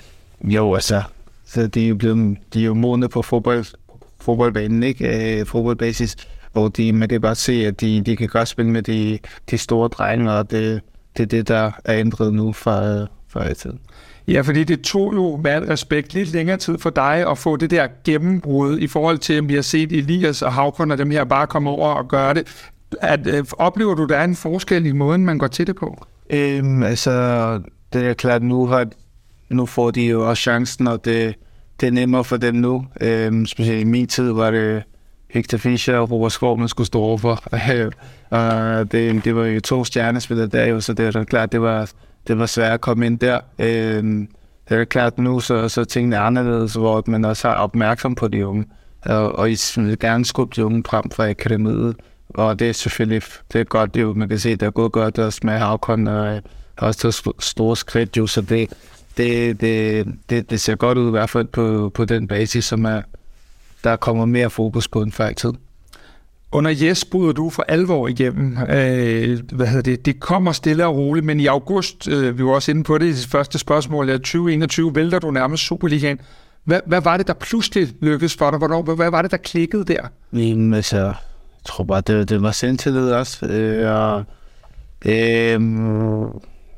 jo, 0.43 0.73
altså, 0.73 1.01
så 1.45 1.67
de 1.67 1.83
er 1.85 1.89
jo, 1.89 1.95
blevet, 1.95 2.37
de 2.53 2.61
er 2.61 2.65
jo 2.65 2.73
modne 2.73 3.09
på 3.09 3.21
fodbold, 3.21 3.65
fodboldbanen, 4.19 4.83
ikke? 4.83 5.39
Øh, 5.39 5.45
fodboldbasis, 5.45 6.15
hvor 6.53 6.67
de, 6.67 6.93
man 6.93 7.09
kan 7.09 7.21
bare 7.21 7.35
se, 7.35 7.65
at 7.65 7.81
de, 7.81 8.01
de 8.01 8.15
kan 8.15 8.27
godt 8.27 8.47
spille 8.47 8.71
med 8.71 8.81
de, 8.81 9.19
de 9.51 9.57
store 9.57 9.87
drenge, 9.87 10.31
og 10.31 10.51
det, 10.51 10.81
det 11.17 11.23
er 11.23 11.27
det, 11.27 11.47
der 11.47 11.71
er 11.85 11.99
ændret 11.99 12.33
nu 12.33 12.53
fra, 12.53 12.85
øh, 12.85 13.07
fra 13.27 13.49
i 13.49 13.53
tiden. 13.53 13.79
Ja, 14.27 14.41
fordi 14.41 14.63
det 14.63 14.81
tog 14.81 15.13
jo 15.13 15.39
med 15.43 15.69
respekt 15.69 16.13
lidt 16.13 16.31
længere 16.31 16.57
tid 16.57 16.77
for 16.77 16.89
dig 16.89 17.31
at 17.31 17.37
få 17.37 17.55
det 17.55 17.71
der 17.71 17.87
gennembrud 18.03 18.79
i 18.79 18.87
forhold 18.87 19.17
til, 19.17 19.33
at 19.33 19.49
vi 19.49 19.55
har 19.55 19.61
set 19.61 19.91
Elias 19.91 20.41
og 20.41 20.53
Havkon 20.53 20.91
og 20.91 20.97
dem 20.97 21.11
her 21.11 21.23
bare 21.23 21.47
komme 21.47 21.69
over 21.69 21.89
og 21.89 22.07
gøre 22.07 22.33
det. 22.33 22.67
At, 23.01 23.27
øh, 23.27 23.45
oplever 23.57 23.95
du, 23.95 24.05
der 24.05 24.17
er 24.17 24.23
en 24.23 24.35
forskel 24.35 24.85
i 24.85 24.91
måden, 24.91 25.25
man 25.25 25.37
går 25.37 25.47
til 25.47 25.67
det 25.67 25.75
på? 25.75 26.05
Øhm, 26.29 26.83
altså, 26.83 27.11
det 27.93 28.07
er 28.07 28.13
klart, 28.13 28.43
nu, 28.43 28.65
har, 28.65 28.87
nu 29.49 29.65
får 29.65 29.91
de 29.91 30.05
jo 30.05 30.29
også 30.29 30.41
chancen, 30.41 30.87
og 30.87 31.05
det, 31.05 31.35
det 31.81 31.87
er 31.87 31.91
nemmere 31.91 32.23
for 32.23 32.37
dem 32.37 32.55
nu. 32.55 32.85
Øhm, 33.01 33.45
specielt 33.45 33.81
i 33.81 33.83
min 33.83 34.07
tid 34.07 34.31
var 34.31 34.51
det 34.51 34.83
Hector 35.29 35.57
Fischer 35.57 35.97
og 35.97 36.11
Robert 36.11 36.31
Skov, 36.31 36.59
man 36.59 36.67
skulle 36.67 36.87
stå 36.87 36.99
overfor. 36.99 37.43
Øh, 37.73 37.91
og 38.29 38.91
det, 38.91 39.23
det 39.23 39.35
var 39.35 39.45
jo 39.45 39.59
to 39.59 39.83
stjernespillere 39.83 40.47
der 40.47 40.65
jo, 40.65 40.79
så 40.79 40.93
det 40.93 41.15
er 41.15 41.23
klart, 41.23 41.51
det 41.51 41.61
var 41.61 41.91
det 42.27 42.39
var 42.39 42.45
svært 42.45 42.73
at 42.73 42.81
komme 42.81 43.05
ind 43.05 43.19
der. 43.19 43.39
Øh, 43.59 44.27
det 44.69 44.79
er 44.79 44.85
klart 44.85 45.17
nu, 45.17 45.39
så, 45.39 45.69
så 45.69 45.85
tingene 45.85 46.15
er 46.15 46.21
anderledes, 46.21 46.73
hvor 46.73 47.03
man 47.07 47.25
også 47.25 47.47
er 47.47 47.53
opmærksom 47.53 48.15
på 48.15 48.27
de 48.27 48.47
unge. 48.47 48.65
Og, 49.05 49.35
og 49.35 49.51
I 49.51 49.57
vil 49.75 49.99
gerne 49.99 50.25
skubbe 50.25 50.55
de 50.55 50.65
unge 50.65 50.83
frem 50.87 51.11
fra 51.11 51.29
akademiet. 51.29 51.95
Og 52.29 52.59
det 52.59 52.69
er 52.69 52.73
selvfølgelig 52.73 53.21
det 53.53 53.61
er 53.61 53.63
godt, 53.63 53.97
jo. 53.97 54.13
man 54.13 54.29
kan 54.29 54.39
se, 54.39 54.51
det 54.51 54.61
er 54.61 54.71
gået 54.71 54.91
godt 54.91 55.19
også 55.19 55.39
med 55.43 55.53
Havkon, 55.53 56.07
og 56.07 56.27
øh, 56.27 56.41
har 56.77 56.87
også 56.87 56.99
taget 56.99 57.35
store 57.39 57.77
skridt, 57.77 58.17
jo, 58.17 58.27
så 58.27 58.41
det, 58.41 58.69
det, 59.17 59.61
det, 59.61 60.07
det, 60.29 60.49
det 60.49 60.61
ser 60.61 60.75
godt 60.75 60.97
ud 60.97 61.07
i 61.07 61.11
hvert 61.11 61.29
fald 61.29 61.47
på, 61.47 61.91
på 61.93 62.05
den 62.05 62.27
basis, 62.27 62.65
som 62.65 62.85
er, 62.85 63.01
der 63.83 63.95
kommer 63.95 64.25
mere 64.25 64.49
fokus 64.49 64.87
på 64.87 65.01
en 65.01 65.11
før 65.11 65.31
tid. 65.31 65.53
Under 66.51 66.71
Jes 66.71 67.05
bryder 67.05 67.33
du 67.33 67.49
for 67.49 67.65
alvor 67.67 68.07
igennem. 68.07 68.57
Øh, 68.69 69.39
hvad 69.53 69.67
hedder 69.67 69.81
det? 69.81 70.05
Det 70.05 70.19
kommer 70.19 70.51
stille 70.51 70.85
og 70.85 70.95
roligt, 70.95 71.25
men 71.25 71.39
i 71.39 71.45
august, 71.45 72.07
øh, 72.07 72.37
vi 72.37 72.43
var 72.45 72.51
også 72.51 72.71
inde 72.71 72.83
på 72.83 72.97
det 72.97 73.05
i 73.05 73.09
det 73.09 73.27
første 73.31 73.59
spørgsmål, 73.59 74.07
2021 74.07 74.95
vælter 74.95 75.19
du 75.19 75.31
nærmest 75.31 75.63
Superligaen. 75.63 76.19
Hvad, 76.63 76.81
hvad 76.85 77.01
var 77.01 77.17
det, 77.17 77.27
der 77.27 77.33
pludselig 77.33 77.89
lykkedes 78.01 78.35
for 78.35 78.49
dig? 78.49 78.57
Hvornår, 78.57 78.81
hvad 78.95 79.11
var 79.11 79.21
det, 79.21 79.31
der 79.31 79.37
klikkede 79.37 79.85
der? 79.85 80.07
Jamen, 80.33 80.73
altså, 80.73 80.97
jeg 80.97 81.15
tror 81.65 81.83
bare, 81.83 82.01
det, 82.01 82.29
det 82.29 82.41
var 82.41 82.51
selvtillid 82.51 83.11
også. 83.11 83.45
Øh, 83.45 83.91
og, 83.91 84.23
øh, 85.05 85.61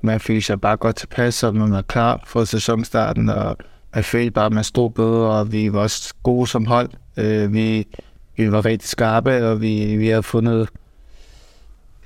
man 0.01 0.19
følte 0.19 0.41
sig 0.41 0.61
bare 0.61 0.77
godt 0.77 0.95
tilpas, 0.95 1.43
og 1.43 1.55
man 1.55 1.71
var 1.71 1.81
klar 1.81 2.23
for 2.25 2.43
sæsonstarten, 2.43 3.29
og 3.29 3.57
jeg 3.95 4.05
følte 4.05 4.31
bare, 4.31 4.45
at 4.45 4.53
man 4.53 4.63
stod 4.63 4.89
bedre, 4.89 5.29
og 5.29 5.51
vi 5.51 5.73
var 5.73 5.79
også 5.79 6.13
gode 6.23 6.47
som 6.47 6.65
hold. 6.65 6.89
Øh, 7.17 7.53
vi 7.53 7.87
vi 8.39 8.51
var 8.51 8.65
rigtig 8.65 8.89
skarpe, 8.89 9.45
og 9.47 9.61
vi, 9.61 9.95
vi 9.95 10.07
har 10.07 10.21
fundet 10.21 10.69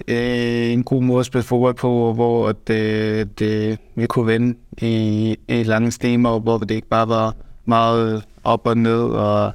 øh, 0.08 0.72
en 0.72 0.84
god 0.84 1.04
måde 1.04 1.20
at 1.20 1.26
spille 1.26 1.44
fodbold 1.44 1.76
på, 1.76 2.14
hvor 2.14 2.52
det, 2.52 3.40
det, 3.40 3.66
øh, 3.66 3.72
øh, 3.72 3.78
vi 3.96 4.06
kunne 4.06 4.28
vende 4.28 4.58
i, 4.82 5.36
i 5.48 5.64
lange 5.64 5.92
stemmer, 5.92 6.40
hvor 6.40 6.58
det 6.58 6.72
ikke 6.72 6.88
bare 6.88 7.10
var 7.10 7.36
meget 7.66 8.24
op 8.44 8.68
og 8.68 8.78
ned, 8.78 9.04
og 9.04 9.52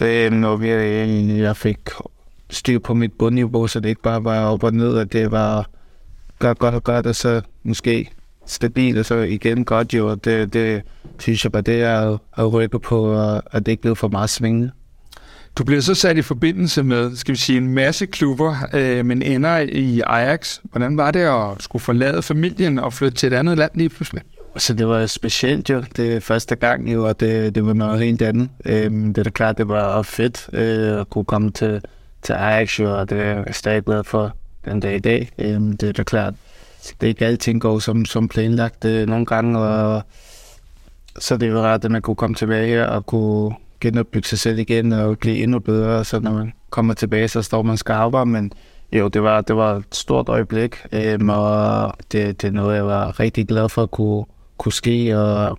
øh, 0.00 0.32
når 0.32 0.56
vi, 0.56 0.70
øh, 0.70 1.38
jeg 1.38 1.56
fik 1.56 1.78
styr 2.50 2.78
på 2.78 2.94
mit 2.94 3.12
bundniveau, 3.12 3.66
så 3.66 3.80
det 3.80 3.88
ikke 3.88 4.02
bare 4.02 4.24
var 4.24 4.44
op 4.44 4.64
og 4.64 4.74
ned, 4.74 4.98
at 4.98 5.12
det 5.12 5.30
var 5.30 5.70
godt, 6.38 6.58
godt 6.58 6.74
og 6.74 6.84
godt, 6.84 7.06
og 7.06 7.14
så 7.14 7.40
måske 7.62 8.10
stabilt, 8.46 8.98
og 8.98 9.04
så 9.04 9.14
igen 9.14 9.64
godt 9.64 9.94
jo, 9.94 10.10
og 10.10 10.24
det, 10.24 10.52
det 10.52 10.82
synes 11.18 11.44
jeg 11.44 11.52
bare, 11.52 11.62
det 11.62 11.82
er 11.82 12.18
at 12.38 12.52
rykke 12.52 12.78
på, 12.78 13.20
at 13.52 13.66
det 13.66 13.68
ikke 13.68 13.82
blev 13.82 13.96
for 13.96 14.08
meget 14.08 14.30
svingende. 14.30 14.70
Du 15.58 15.64
bliver 15.64 15.80
så 15.80 15.94
sat 15.94 16.16
i 16.16 16.22
forbindelse 16.22 16.82
med, 16.82 17.16
skal 17.16 17.32
vi 17.32 17.38
sige, 17.38 17.56
en 17.56 17.68
masse 17.68 18.06
klubber, 18.06 18.56
øh, 18.72 19.06
men 19.06 19.22
ender 19.22 19.58
i 19.58 20.02
Ajax. 20.06 20.58
Hvordan 20.62 20.96
var 20.96 21.10
det 21.10 21.20
at 21.20 21.62
skulle 21.62 21.82
forlade 21.82 22.22
familien 22.22 22.78
og 22.78 22.92
flytte 22.92 23.18
til 23.18 23.26
et 23.26 23.36
andet 23.36 23.58
land 23.58 23.70
lige 23.74 23.88
pludselig? 23.88 24.22
Så 24.56 24.74
det 24.74 24.88
var 24.88 25.06
specielt 25.06 25.70
jo, 25.70 25.84
det 25.96 26.22
første 26.22 26.56
gang 26.56 26.92
jo, 26.92 27.08
og 27.08 27.20
det, 27.20 27.54
det 27.54 27.66
var 27.66 27.72
noget 27.72 28.00
helt 28.00 28.22
andet. 28.22 28.48
Øhm, 28.64 29.14
det 29.14 29.18
er 29.18 29.24
da 29.24 29.30
klart, 29.30 29.58
det 29.58 29.68
var 29.68 30.02
fedt 30.02 30.48
øh, 30.52 31.00
at 31.00 31.10
kunne 31.10 31.24
komme 31.24 31.50
til, 31.50 31.80
til 32.22 32.32
Ajax 32.32 32.80
jo, 32.80 32.98
og 32.98 33.10
det 33.10 33.20
er 33.20 33.24
jeg 33.24 33.44
stadig 33.50 33.84
glad 33.84 34.04
for 34.04 34.36
den 34.64 34.80
dag 34.80 34.96
i 34.96 34.98
dag. 34.98 35.30
Øhm, 35.38 35.76
det 35.76 35.88
er 35.88 35.92
da 35.92 36.02
klart, 36.02 36.34
det 37.00 37.06
er 37.06 37.08
ikke 37.08 37.26
alting 37.26 37.60
går 37.60 37.78
som, 37.78 38.04
som 38.04 38.28
planlagt 38.28 38.84
øh, 38.84 39.08
nogle 39.08 39.26
gange, 39.26 39.58
og 39.58 40.02
så 41.18 41.36
det 41.36 41.54
var 41.54 41.60
rart, 41.60 41.84
at 41.84 41.90
man 41.90 42.02
kunne 42.02 42.16
komme 42.16 42.36
tilbage 42.36 42.88
og 42.88 43.06
kunne 43.06 43.54
genopbygge 43.82 44.28
sig 44.28 44.38
selv 44.38 44.58
igen 44.58 44.92
og 44.92 45.18
blive 45.18 45.36
endnu 45.36 45.58
bedre, 45.58 46.04
så 46.04 46.20
når 46.20 46.32
man 46.32 46.52
kommer 46.70 46.94
tilbage, 46.94 47.28
så 47.28 47.42
står 47.42 47.62
man 47.62 47.76
skarpere, 47.76 48.26
men 48.26 48.52
jo, 48.92 49.08
det 49.08 49.22
var, 49.22 49.40
det 49.40 49.56
var 49.56 49.76
et 49.76 49.84
stort 49.92 50.28
øjeblik, 50.28 50.76
øhm, 50.92 51.28
og 51.28 51.92
det, 52.12 52.42
det 52.42 52.48
er 52.48 52.52
noget, 52.52 52.76
jeg 52.76 52.86
var 52.86 53.20
rigtig 53.20 53.48
glad 53.48 53.68
for 53.68 53.82
at 53.82 53.90
kunne, 53.90 54.24
kunne 54.58 54.72
ske, 54.72 55.18
og, 55.18 55.58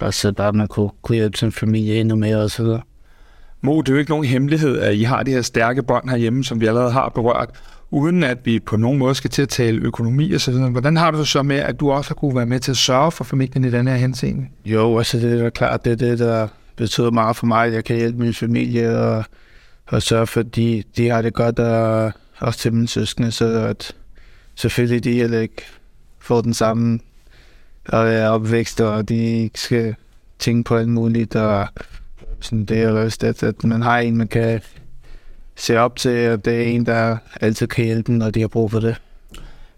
og 0.00 0.14
så 0.14 0.32
bare 0.32 0.52
man 0.52 0.68
kunne, 0.68 0.90
kunne 1.02 1.16
hjælpe 1.16 1.38
sin 1.38 1.52
familie 1.52 2.00
endnu 2.00 2.16
mere 2.16 2.36
og 2.36 2.50
så 2.50 2.62
videre. 2.62 2.80
Mo, 3.62 3.80
det 3.80 3.88
er 3.88 3.92
jo 3.92 3.98
ikke 3.98 4.10
nogen 4.10 4.24
hemmelighed, 4.24 4.78
at 4.78 4.94
I 4.94 5.02
har 5.02 5.22
de 5.22 5.30
her 5.30 5.42
stærke 5.42 5.82
bånd 5.82 6.10
herhjemme, 6.10 6.44
som 6.44 6.60
vi 6.60 6.66
allerede 6.66 6.90
har 6.90 7.08
berørt, 7.08 7.50
uden 7.90 8.24
at 8.24 8.38
vi 8.44 8.60
på 8.60 8.76
nogen 8.76 8.98
måde 8.98 9.14
skal 9.14 9.30
til 9.30 9.42
at 9.42 9.48
tale 9.48 9.80
økonomi 9.80 10.32
og 10.32 10.40
så 10.40 10.50
videre. 10.50 10.70
Hvordan 10.70 10.96
har 10.96 11.10
du 11.10 11.18
det 11.18 11.28
så 11.28 11.42
med, 11.42 11.56
at 11.56 11.80
du 11.80 11.90
også 11.90 12.10
har 12.10 12.14
kunne 12.14 12.36
være 12.36 12.46
med 12.46 12.60
til 12.60 12.70
at 12.70 12.76
sørge 12.76 13.10
for 13.10 13.24
familien 13.24 13.64
i 13.64 13.70
den 13.70 13.88
her 13.88 13.96
henseende? 13.96 14.46
Jo, 14.64 14.98
altså 14.98 15.18
det 15.18 15.38
er 15.38 15.42
da 15.42 15.50
klart, 15.50 15.84
det 15.84 15.92
er 15.92 15.96
det, 15.96 16.18
der 16.18 16.48
betyder 16.76 17.10
meget 17.10 17.36
for 17.36 17.46
mig, 17.46 17.66
at 17.66 17.72
jeg 17.72 17.84
kan 17.84 17.96
hjælpe 17.96 18.18
min 18.18 18.34
familie 18.34 18.98
og, 18.98 19.24
og 19.86 20.02
sørge 20.02 20.26
for, 20.26 20.40
at 20.40 20.56
de, 20.56 20.82
de 20.96 21.08
har 21.08 21.22
det 21.22 21.34
godt, 21.34 21.58
og 21.58 22.12
også 22.38 22.58
til 22.58 22.72
mine 22.72 22.88
søskende, 22.88 23.30
så 23.30 23.44
at 23.44 23.96
selvfølgelig 24.54 25.04
de 25.04 25.12
heller 25.12 25.40
ikke 25.40 25.62
får 26.18 26.40
den 26.40 26.54
samme 26.54 27.00
og 27.88 28.08
er 28.08 28.28
opvækst, 28.28 28.80
og 28.80 29.08
de 29.08 29.42
ikke 29.42 29.60
skal 29.60 29.94
tænke 30.38 30.68
på 30.68 30.76
alt 30.76 30.88
muligt, 30.88 31.36
og 31.36 31.68
sådan 32.40 32.64
det 32.64 32.82
er 32.82 32.90
også 32.90 33.18
at, 33.22 33.42
at 33.42 33.64
man 33.64 33.82
har 33.82 33.98
en, 33.98 34.16
man 34.16 34.28
kan 34.28 34.60
se 35.56 35.78
op 35.78 35.96
til, 35.96 36.30
og 36.30 36.44
det 36.44 36.54
er 36.54 36.62
en, 36.62 36.86
der 36.86 37.16
altid 37.40 37.66
kan 37.66 37.84
hjælpe 37.84 38.06
dem, 38.06 38.14
når 38.14 38.30
de 38.30 38.40
har 38.40 38.48
brug 38.48 38.70
for 38.70 38.80
det. 38.80 39.00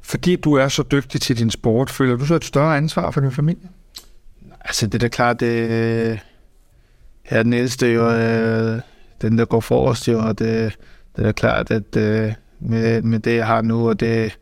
Fordi 0.01 0.37
du 0.37 0.55
er 0.55 0.69
så 0.69 0.83
dygtig 0.93 1.21
til 1.21 1.39
din 1.39 1.51
sport, 1.51 1.91
føler 1.91 2.17
du 2.17 2.27
så 2.27 2.35
et 2.35 2.45
større 2.45 2.77
ansvar 2.77 3.11
for 3.11 3.21
din 3.21 3.33
familie? 3.33 3.69
Altså, 4.61 4.87
det 4.87 4.95
er 4.95 4.99
da 4.99 5.09
klart, 5.09 5.41
det 5.41 6.21
Ja, 7.31 7.43
den 7.43 7.53
ældste 7.53 7.93
jo, 7.93 8.11
øh, 8.11 8.81
den 9.23 9.39
der 9.39 9.45
går 9.45 9.61
forrest 9.61 10.09
jo, 10.09 10.19
og 10.19 10.39
det, 10.39 10.79
det 11.17 11.27
er 11.27 11.33
klart, 11.33 11.71
at 11.71 11.97
øh, 11.97 12.33
med, 12.61 13.03
med 13.03 13.19
det, 13.19 13.37
jeg 13.37 13.47
har 13.47 13.63
nu, 13.63 13.89
og 13.89 14.01
det, 14.01 14.39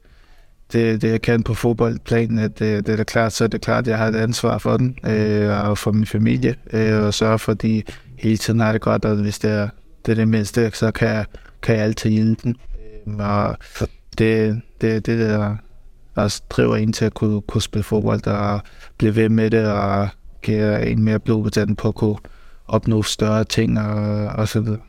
det, 0.72 1.02
det 1.02 1.10
jeg 1.10 1.22
kan 1.22 1.42
på 1.42 1.54
fodboldplanen, 1.54 2.38
at 2.38 2.58
det, 2.58 2.86
det 2.86 2.92
er 2.92 2.96
da 2.96 3.04
klart, 3.04 3.32
så 3.32 3.44
er 3.44 3.48
det 3.48 3.60
klart, 3.60 3.84
at 3.84 3.88
jeg 3.88 3.98
har 3.98 4.08
et 4.08 4.16
ansvar 4.16 4.58
for 4.58 4.76
den, 4.76 4.98
øh, 5.06 5.68
og 5.68 5.78
for 5.78 5.92
min 5.92 6.06
familie, 6.06 6.54
øh, 6.72 7.04
og 7.04 7.14
sørge 7.14 7.38
for, 7.38 7.52
at 7.52 7.62
de 7.62 7.82
hele 8.18 8.36
tiden 8.36 8.60
har 8.60 8.72
det 8.72 8.80
godt, 8.80 9.04
og 9.04 9.16
hvis 9.16 9.38
det 9.38 9.50
er 9.50 9.68
det, 10.06 10.12
er 10.12 10.16
det 10.16 10.28
mindste, 10.28 10.70
så 10.74 10.90
kan 10.90 11.08
jeg, 11.08 11.24
kan 11.62 11.76
jeg 11.76 11.84
altid 11.84 12.10
hjælpe 12.10 12.40
den. 12.44 12.56
Øhm, 13.06 13.20
og 13.20 13.56
det, 14.18 14.60
det, 14.80 15.06
det 15.06 15.18
der 15.18 15.56
også 16.14 16.42
driver 16.50 16.76
en 16.76 16.92
til 16.92 17.04
at 17.04 17.14
kunne, 17.14 17.42
kunne 17.42 17.62
spille 17.62 17.84
fodbold 17.84 18.26
og 18.26 18.60
blive 18.98 19.16
ved 19.16 19.28
med 19.28 19.50
det, 19.50 19.66
og 19.66 20.08
give 20.42 20.86
en 20.86 21.04
mere 21.04 21.18
blod 21.18 21.42
på 21.42 21.50
den 21.50 21.76
på 21.76 21.88
at 21.88 21.94
kunne 21.94 22.16
opnå 22.68 23.02
større 23.02 23.44
ting 23.44 23.80
og, 23.80 24.26
og 24.26 24.48
så 24.48 24.60
videre. 24.60 24.80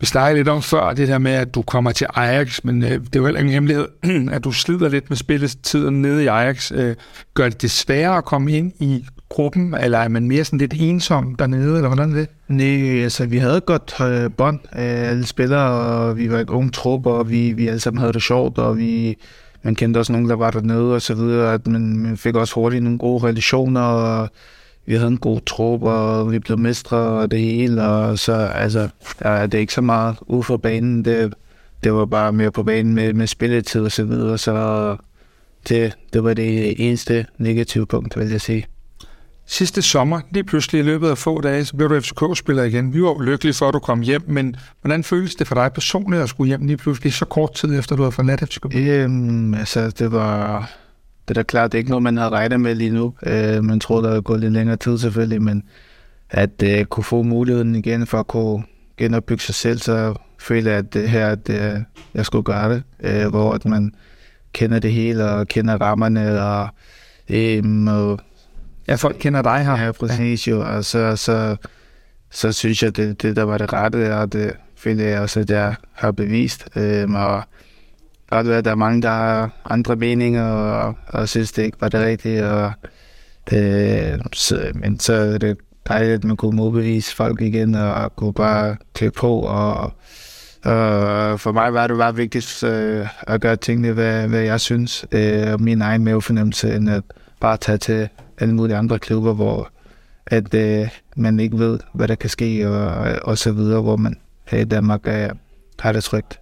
Vi 0.00 0.06
snakkede 0.06 0.38
lidt 0.38 0.48
om 0.48 0.62
før 0.62 0.92
det 0.92 1.08
der 1.08 1.18
med, 1.18 1.32
at 1.32 1.54
du 1.54 1.62
kommer 1.62 1.92
til 1.92 2.06
Ajax, 2.14 2.64
men 2.64 2.82
øh, 2.82 2.90
det 2.90 3.16
er 3.16 3.20
jo 3.20 3.24
heller 3.24 3.40
ingen 3.40 3.54
hemmelighed, 3.54 3.88
at 4.34 4.44
du 4.44 4.52
slider 4.52 4.88
lidt 4.88 5.10
med 5.10 5.16
spilletiden 5.16 6.02
nede 6.02 6.24
i 6.24 6.26
Ajax. 6.26 6.72
Øh, 6.72 6.96
gør 7.34 7.48
det 7.48 7.62
det 7.62 7.70
sværere 7.70 8.16
at 8.16 8.24
komme 8.24 8.52
ind 8.52 8.72
i 8.80 9.04
gruppen, 9.28 9.74
eller 9.74 9.98
er 9.98 10.08
man 10.08 10.28
mere 10.28 10.44
sådan 10.44 10.58
lidt 10.58 10.74
ensom 10.76 11.34
dernede, 11.34 11.76
eller 11.76 11.88
hvordan 11.88 12.12
er 12.12 12.16
det? 12.16 12.28
Nej, 12.48 13.02
altså 13.02 13.26
vi 13.26 13.38
havde 13.38 13.60
godt 13.60 13.94
øh, 14.00 14.30
bånd 14.30 14.60
af 14.72 15.08
alle 15.08 15.26
spillere, 15.26 15.70
og 15.70 16.16
vi 16.16 16.30
var 16.30 16.38
et 16.38 16.50
ung 16.50 16.72
trup, 16.72 17.06
og 17.06 17.30
vi, 17.30 17.52
vi 17.52 17.68
alle 17.68 17.80
sammen 17.80 18.00
havde 18.00 18.12
det 18.12 18.22
sjovt, 18.22 18.58
og 18.58 18.78
vi, 18.78 19.16
man 19.62 19.74
kendte 19.74 19.98
også 19.98 20.12
nogen, 20.12 20.28
der 20.28 20.36
var 20.36 20.50
dernede 20.50 20.94
og 20.94 21.02
så 21.02 21.14
videre, 21.14 21.54
at 21.54 21.66
man, 21.66 21.96
man 21.96 22.16
fik 22.16 22.34
også 22.34 22.54
hurtigt 22.54 22.82
nogle 22.82 22.98
gode 22.98 23.26
relationer, 23.26 23.80
og 23.80 24.30
vi 24.86 24.94
havde 24.94 25.08
en 25.08 25.18
god 25.18 25.40
trup, 25.40 25.82
og 25.82 26.32
vi 26.32 26.38
blev 26.38 26.58
mestre 26.58 26.96
og 26.96 27.30
det 27.30 27.40
hele, 27.40 27.82
og 27.82 28.18
så, 28.18 28.32
altså, 28.32 28.88
det 29.18 29.54
er 29.54 29.58
ikke 29.58 29.74
så 29.74 29.80
meget 29.80 30.16
ude 30.20 30.42
for 30.42 30.56
banen, 30.56 31.04
det, 31.04 31.34
det 31.84 31.92
var 31.92 32.06
bare 32.06 32.32
mere 32.32 32.50
på 32.50 32.62
banen 32.62 32.94
med, 32.94 33.12
med 33.12 33.26
spilletid 33.26 33.80
og 33.80 33.92
så 33.92 34.04
videre, 34.04 34.38
så 34.38 34.96
det, 35.68 35.96
det 36.12 36.24
var 36.24 36.34
det 36.34 36.74
eneste 36.88 37.26
negative 37.38 37.86
punkt, 37.86 38.18
vil 38.18 38.30
jeg 38.30 38.40
sige. 38.40 38.66
Sidste 39.46 39.82
sommer, 39.82 40.20
lige 40.30 40.44
pludselig 40.44 40.78
i 40.78 40.82
løbet 40.82 41.08
af 41.08 41.18
få 41.18 41.40
dage, 41.40 41.64
så 41.64 41.76
blev 41.76 41.88
du 41.88 42.00
FCK-spiller 42.00 42.62
igen. 42.62 42.94
Vi 42.94 43.02
var 43.02 43.22
lykkelige 43.22 43.54
for, 43.54 43.68
at 43.68 43.74
du 43.74 43.78
kom 43.78 44.00
hjem, 44.00 44.22
men 44.26 44.56
hvordan 44.80 45.04
føles 45.04 45.34
det 45.34 45.46
for 45.46 45.54
dig 45.54 45.72
personligt 45.72 46.22
at 46.22 46.28
skulle 46.28 46.48
hjem 46.48 46.66
lige 46.66 46.76
pludselig 46.76 47.12
så 47.12 47.24
kort 47.24 47.54
tid 47.54 47.78
efter, 47.78 47.96
du 47.96 48.02
havde 48.02 48.12
forladt 48.12 48.40
FCK? 48.40 48.74
Øhm, 48.74 49.54
altså, 49.54 49.90
det 49.90 50.12
var, 50.12 50.70
det 51.28 51.30
er 51.30 51.34
da 51.34 51.42
klart, 51.42 51.72
det 51.72 51.78
er 51.78 51.80
ikke 51.80 51.90
noget, 51.90 52.02
man 52.02 52.16
har 52.16 52.30
regnet 52.30 52.60
med 52.60 52.74
lige 52.74 52.90
nu. 52.90 53.14
Øh, 53.26 53.64
man 53.64 53.80
tror, 53.80 54.00
der 54.00 54.10
er 54.10 54.20
gået 54.20 54.40
lidt 54.40 54.52
længere 54.52 54.76
tid 54.76 54.98
selvfølgelig, 54.98 55.42
men 55.42 55.62
at 56.30 56.62
øh, 56.62 56.84
kunne 56.84 57.04
få 57.04 57.22
muligheden 57.22 57.74
igen 57.74 58.06
for 58.06 58.20
at 58.20 58.26
kunne 58.26 58.64
genopbygge 58.96 59.42
sig 59.42 59.54
selv, 59.54 59.78
så 59.78 60.14
føler 60.38 60.70
jeg, 60.70 60.78
at 60.78 60.94
det 60.94 61.08
her, 61.10 61.28
at 61.28 61.50
øh, 61.50 61.80
jeg 62.14 62.26
skulle 62.26 62.44
gøre 62.44 62.74
det, 62.74 62.82
øh, 63.00 63.30
hvor 63.30 63.52
at 63.52 63.64
man 63.64 63.94
kender 64.52 64.78
det 64.78 64.92
hele 64.92 65.30
og 65.30 65.48
kender 65.48 65.80
rammerne 65.80 66.42
og, 66.42 66.68
øh, 67.30 67.62
og 67.86 68.20
Ja, 68.88 68.94
folk 68.94 69.16
kender 69.20 69.42
dig 69.42 69.64
her. 69.64 69.84
Ja, 69.84 69.92
præcis 69.92 70.48
jo, 70.48 70.60
og 70.60 70.84
så, 70.84 71.16
så, 71.16 71.56
så 72.30 72.52
synes 72.52 72.82
jeg, 72.82 72.96
det, 72.96 73.22
det 73.22 73.36
der 73.36 73.42
var 73.42 73.58
det 73.58 73.72
rette, 73.72 74.16
og 74.16 74.32
det 74.32 74.52
føler 74.76 75.04
jeg 75.04 75.20
også, 75.20 75.40
at 75.40 75.50
jeg 75.50 75.74
har 75.92 76.12
bevist. 76.12 76.68
Øh, 76.76 77.10
og 77.10 77.42
godt 78.30 78.48
være, 78.48 78.58
at 78.58 78.64
der 78.64 78.70
er 78.70 78.74
mange, 78.74 79.02
der 79.02 79.08
har 79.08 79.50
andre 79.70 79.96
meninger, 79.96 80.44
og, 80.44 80.94
og 81.06 81.28
synes, 81.28 81.52
det 81.52 81.62
ikke 81.62 81.80
var 81.80 81.88
det 81.88 82.00
rigtige. 82.00 82.46
Og, 82.46 82.72
øh, 83.52 84.18
så, 84.32 84.72
men 84.74 85.00
så 85.00 85.12
er 85.12 85.38
det 85.38 85.56
dejligt, 85.88 86.14
at 86.14 86.24
man 86.24 86.36
kunne 86.36 86.56
modbevise 86.56 87.14
folk 87.14 87.40
igen, 87.40 87.74
og 87.74 87.94
og 87.94 88.16
kunne 88.16 88.34
bare 88.34 88.76
klikke 88.94 89.18
på. 89.18 89.40
Og, 89.40 89.92
og 90.64 91.40
for 91.40 91.52
mig 91.52 91.74
var 91.74 91.86
det 91.86 91.98
bare 91.98 92.16
vigtigt 92.16 92.62
øh, 92.62 93.06
at 93.22 93.40
gøre 93.40 93.56
tingene, 93.56 93.92
hvad, 93.92 94.28
hvad 94.28 94.40
jeg 94.40 94.60
synes, 94.60 95.06
øh, 95.12 95.52
og 95.52 95.62
min 95.62 95.82
egen 95.82 96.04
mavefornemmelse, 96.04 96.74
end 96.74 96.90
at 96.90 97.02
bare 97.40 97.56
tage 97.56 97.78
til 97.78 98.08
alle 98.38 98.54
mulige 98.54 98.76
andre 98.76 98.98
klubber, 98.98 99.34
hvor 99.34 99.70
at 100.26 100.54
øh, 100.54 100.88
man 101.16 101.40
ikke 101.40 101.58
ved, 101.58 101.78
hvad 101.94 102.08
der 102.08 102.14
kan 102.14 102.30
ske, 102.30 102.68
og, 102.68 103.18
og 103.22 103.38
så 103.38 103.52
videre, 103.52 103.82
hvor 103.82 103.96
man 103.96 104.16
her 104.48 104.58
i 104.58 104.64
Danmark 104.64 105.00
er, 105.04 105.32
har 105.78 105.92
det 105.92 106.04
trygt. 106.04 106.40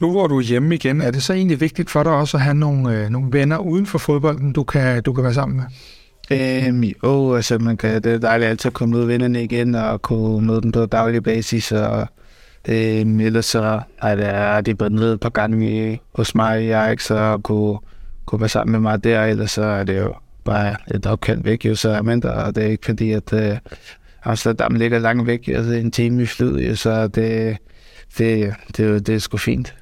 Nu 0.00 0.10
hvor 0.10 0.26
du 0.26 0.38
er 0.38 0.42
hjemme 0.42 0.74
igen, 0.74 1.00
er 1.00 1.10
det 1.10 1.22
så 1.22 1.32
egentlig 1.32 1.60
vigtigt 1.60 1.90
for 1.90 2.02
dig 2.02 2.12
også 2.12 2.36
at 2.36 2.42
have 2.42 2.54
nogle, 2.54 2.98
øh, 2.98 3.10
nogle 3.10 3.32
venner 3.32 3.58
uden 3.58 3.86
for 3.86 3.98
fodbolden, 3.98 4.52
du 4.52 4.64
kan, 4.64 5.02
du 5.02 5.12
kan 5.12 5.24
være 5.24 5.34
sammen 5.34 5.56
med? 5.56 5.64
Øhm, 6.30 6.82
jo, 6.82 7.34
altså 7.34 7.58
man 7.58 7.76
kan, 7.76 8.02
det 8.02 8.12
er 8.12 8.18
dejligt 8.18 8.50
altid 8.50 8.68
at 8.68 8.74
komme 8.74 8.96
ud 8.96 9.02
af 9.02 9.08
vennerne 9.08 9.44
igen, 9.44 9.74
og 9.74 10.02
kunne 10.02 10.46
møde 10.46 10.62
dem 10.62 10.72
på 10.72 10.86
daglig 10.86 11.22
basis, 11.22 11.72
og 11.72 12.08
øhm, 12.68 13.20
ellers 13.20 13.46
så 13.46 13.80
er 14.02 14.14
det, 14.14 14.26
er 14.26 14.60
det 14.60 14.78
bare 14.78 14.90
ned 14.90 15.12
et 15.12 15.20
par 15.20 15.28
gange 15.28 16.00
hos 16.14 16.34
mig 16.34 16.64
i 16.64 16.70
Ajax, 16.70 17.10
og 17.10 17.42
kunne, 17.42 17.78
kunne 18.26 18.40
være 18.40 18.48
sammen 18.48 18.72
med 18.72 18.80
mig 18.80 19.04
der, 19.04 19.24
ellers 19.24 19.50
så 19.50 19.64
er 19.64 19.84
det 19.84 19.98
jo 19.98 20.14
bare 20.44 20.76
et 20.94 21.06
opkald 21.06 21.42
væk, 21.42 21.64
jo, 21.64 21.74
så 21.74 21.90
er 21.90 22.02
man 22.02 22.20
der, 22.20 22.32
og 22.32 22.54
det 22.56 22.64
er 22.64 22.68
ikke 22.68 22.86
fordi, 22.86 23.12
at 23.12 23.32
øh, 23.32 23.58
Amsterdam 24.24 24.74
ligger 24.74 24.98
langt 24.98 25.26
væk, 25.26 25.48
altså 25.48 25.72
en 25.72 25.90
time 25.90 26.22
i 26.22 26.26
flyet, 26.26 26.78
så 26.78 27.08
det, 27.08 27.56
det, 28.18 28.54
det, 28.76 29.06
det 29.06 29.14
er 29.14 29.18
sgu 29.18 29.36
fint. 29.36 29.74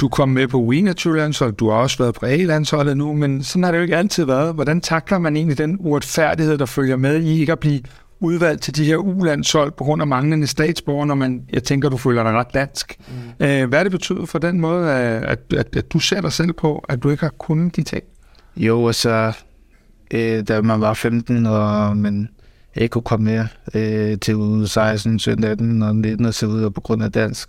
Du 0.00 0.08
kom 0.08 0.28
med 0.28 0.48
på 0.48 0.72
U21-landsholdet, 0.72 1.58
du 1.58 1.70
har 1.70 1.76
også 1.76 1.98
været 1.98 2.14
på 2.14 2.26
A-landsholdet 2.26 2.96
nu, 2.96 3.12
men 3.12 3.42
sådan 3.42 3.62
har 3.62 3.70
det 3.70 3.78
jo 3.78 3.82
ikke 3.82 3.96
altid 3.96 4.24
været. 4.24 4.54
Hvordan 4.54 4.80
takler 4.80 5.18
man 5.18 5.36
egentlig 5.36 5.58
den 5.58 5.76
uretfærdighed, 5.80 6.58
der 6.58 6.66
følger 6.66 6.96
med 6.96 7.22
i 7.22 7.40
ikke 7.40 7.52
at 7.52 7.58
blive 7.58 7.80
udvalgt 8.20 8.62
til 8.62 8.76
de 8.76 8.84
her 8.84 8.96
U-landshold 8.96 9.72
på 9.72 9.84
grund 9.84 10.02
af 10.02 10.08
manglende 10.08 10.46
statsborger, 10.46 11.04
når 11.04 11.14
man, 11.14 11.42
jeg 11.52 11.64
tænker, 11.64 11.88
du 11.88 11.96
føler 11.96 12.22
dig 12.22 12.32
ret 12.32 12.54
dansk. 12.54 12.96
Mm. 13.08 13.46
Øh, 13.46 13.68
hvad 13.68 13.78
er 13.78 13.82
det 13.82 13.92
betydet 13.92 14.28
for 14.28 14.38
den 14.38 14.60
måde, 14.60 14.92
at, 14.92 15.38
at, 15.52 15.76
at 15.76 15.92
du 15.92 15.98
ser 15.98 16.20
dig 16.20 16.32
selv 16.32 16.52
på, 16.52 16.84
at 16.88 17.02
du 17.02 17.10
ikke 17.10 17.22
har 17.22 17.32
kunnet 17.38 17.76
de 17.76 17.82
ting? 17.82 18.04
Jo, 18.56 18.86
altså, 18.86 19.32
øh, 20.10 20.48
da 20.48 20.60
man 20.60 20.80
var 20.80 20.94
15, 20.94 21.46
og 21.46 21.96
man 21.96 22.28
ikke 22.74 22.92
kunne 22.92 23.02
komme 23.02 23.24
med 23.24 23.46
øh, 23.74 24.18
til 24.18 24.68
16, 24.68 25.18
17, 25.18 25.44
18 25.44 25.82
og 25.82 25.96
19 25.96 26.26
og 26.26 26.34
så 26.34 26.46
videre 26.46 26.70
på 26.70 26.80
grund 26.80 27.02
af 27.02 27.12
dansk 27.12 27.48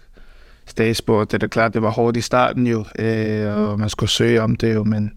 statsborger. 0.70 1.26
Det 1.26 1.34
er 1.34 1.38
da 1.38 1.48
klart, 1.48 1.74
det 1.74 1.82
var 1.82 1.90
hårdt 1.90 2.18
i 2.18 2.22
starten 2.22 2.68
jo, 2.68 2.86
øh, 3.00 3.58
og 3.58 3.80
man 3.80 3.90
skulle 3.90 4.10
søge 4.10 4.42
om 4.42 4.56
det 4.56 4.76
jo, 4.76 4.84
men 4.84 5.12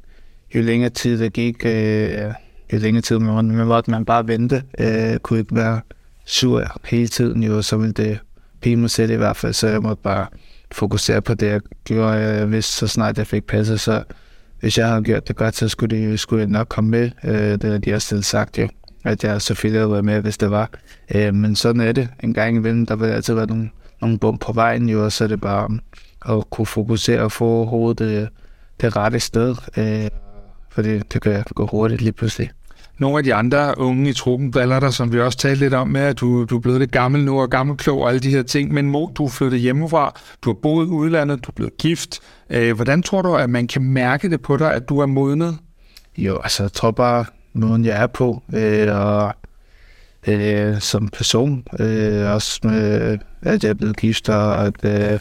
jo 0.55 0.63
længere 0.63 0.91
tid 0.91 1.19
det 1.19 1.33
gik, 1.33 1.67
øh, 1.67 2.33
jo 2.73 2.79
længere 2.79 3.03
tid 3.03 3.19
man, 3.19 3.51
man 3.51 3.67
måtte 3.67 3.91
man 3.91 4.05
bare 4.05 4.29
vente, 4.29 4.63
øh, 4.79 5.19
kunne 5.19 5.39
ikke 5.39 5.57
være 5.57 5.81
sur 6.27 6.81
hele 6.85 7.09
tiden 7.09 7.43
jo, 7.43 7.63
så 7.63 7.77
ville 7.77 7.93
det 7.93 8.19
pige 8.61 8.77
mig 8.77 8.91
selv 8.91 9.11
i 9.11 9.17
hvert 9.17 9.37
fald, 9.37 9.53
så 9.53 9.69
jeg 9.69 9.81
måtte 9.81 10.03
bare 10.03 10.27
fokusere 10.73 11.23
på 11.23 11.35
det, 11.35 11.47
jeg 11.47 11.61
gjorde. 11.85 12.13
Jeg 12.13 12.51
vidste, 12.51 12.73
så 12.73 12.87
snart 12.87 13.19
jeg 13.19 13.27
fik 13.27 13.47
passet, 13.47 13.81
så 13.81 14.03
hvis 14.61 14.79
jeg 14.79 14.89
havde 14.89 15.03
gjort 15.03 15.29
det 15.29 15.37
godt, 15.37 15.57
så 15.57 15.69
skulle, 15.69 15.97
de, 15.97 16.19
skulle 16.19 16.41
jeg 16.41 16.49
nok 16.49 16.69
komme 16.69 16.91
med. 16.91 17.11
Øh, 17.25 17.35
det 17.35 17.65
har 17.65 17.79
de 17.79 17.95
også 17.95 18.09
selv 18.09 18.23
sagt 18.23 18.59
jo, 18.59 18.69
at 19.05 19.25
jeg 19.25 19.43
selvfølgelig 19.43 19.81
havde 19.81 19.93
været 19.93 20.05
med, 20.05 20.21
hvis 20.21 20.39
det 20.39 20.51
var. 20.51 20.71
Øh, 21.15 21.35
men 21.35 21.57
sådan 21.57 21.81
er 21.81 21.93
det. 21.93 22.09
En 22.23 22.35
gang 22.35 22.57
imellem, 22.57 22.87
der 22.87 22.97
vil 22.97 23.07
altid 23.07 23.35
være 23.35 23.47
nogle, 23.47 23.71
nogle 24.03 24.19
bump 24.19 24.41
på 24.41 24.53
vejen, 24.53 24.89
jo, 24.89 25.05
og 25.05 25.13
så 25.13 25.25
er 25.25 25.29
det 25.29 25.41
bare 25.41 25.79
at 26.29 26.51
kunne 26.51 26.67
fokusere 26.67 27.21
og 27.21 27.33
få 27.33 27.65
hovedet 27.65 27.99
det, 27.99 28.29
det 28.81 28.97
rette 28.97 29.21
sted. 29.21 29.57
Øh, 29.77 30.09
for 30.71 30.83
det, 30.83 31.13
det 31.13 31.23
kan 31.23 31.45
gå 31.55 31.67
hurtigt 31.67 32.03
lige 32.03 32.13
pludselig. 32.13 32.51
Nogle 32.99 33.19
af 33.19 33.25
de 33.25 33.35
andre 33.35 33.79
unge 33.79 34.11
i 34.11 34.13
truppen 34.13 34.51
baller 34.51 34.81
der, 34.81 34.91
som 34.91 35.13
vi 35.13 35.21
også 35.21 35.39
talte 35.39 35.61
lidt 35.61 35.75
om 35.75 35.89
med, 35.89 36.01
at 36.01 36.21
du, 36.21 36.45
du 36.45 36.57
er 36.57 36.61
blevet 36.61 36.81
lidt 36.81 36.93
gammel 36.93 37.25
nu 37.25 37.41
og 37.41 37.51
gammelklog 37.51 38.01
og 38.01 38.09
alle 38.09 38.21
de 38.21 38.31
her 38.31 38.43
ting. 38.43 38.73
Men 38.73 38.91
Mo, 38.91 39.07
du 39.15 39.25
er 39.25 39.29
flyttet 39.29 39.61
hjemmefra, 39.61 40.21
du 40.43 40.51
har 40.51 40.55
boet 40.63 40.87
i 40.87 40.91
udlandet, 40.91 41.45
du 41.45 41.51
er 41.51 41.55
blevet 41.55 41.77
gift. 41.77 42.21
Øh, 42.51 42.75
hvordan 42.77 43.03
tror 43.03 43.23
du, 43.23 43.35
at 43.35 43.51
man 43.51 43.67
kan 43.67 43.83
mærke 43.83 44.31
det 44.31 44.43
på 44.43 44.57
dig, 44.57 44.75
at 44.75 44.89
du 44.89 44.99
er 44.99 45.07
modnet? 45.07 45.59
Jo, 46.19 46.41
altså 46.43 46.63
jeg 46.63 46.73
tror 46.73 46.91
bare, 46.91 47.25
måden 47.53 47.85
jeg 47.85 48.03
er 48.03 48.07
på, 48.07 48.43
øh, 48.55 48.97
og 48.97 49.35
øh, 50.29 50.81
som 50.81 51.09
person, 51.09 51.65
øh, 51.79 52.31
også 52.31 52.61
med, 52.63 53.13
øh, 53.13 53.19
at 53.43 53.65
jeg 53.65 53.71
er 53.71 53.75
blevet 53.75 53.97
gift, 53.97 54.29
og 54.29 54.67
at 54.67 54.85
øh, 54.85 55.21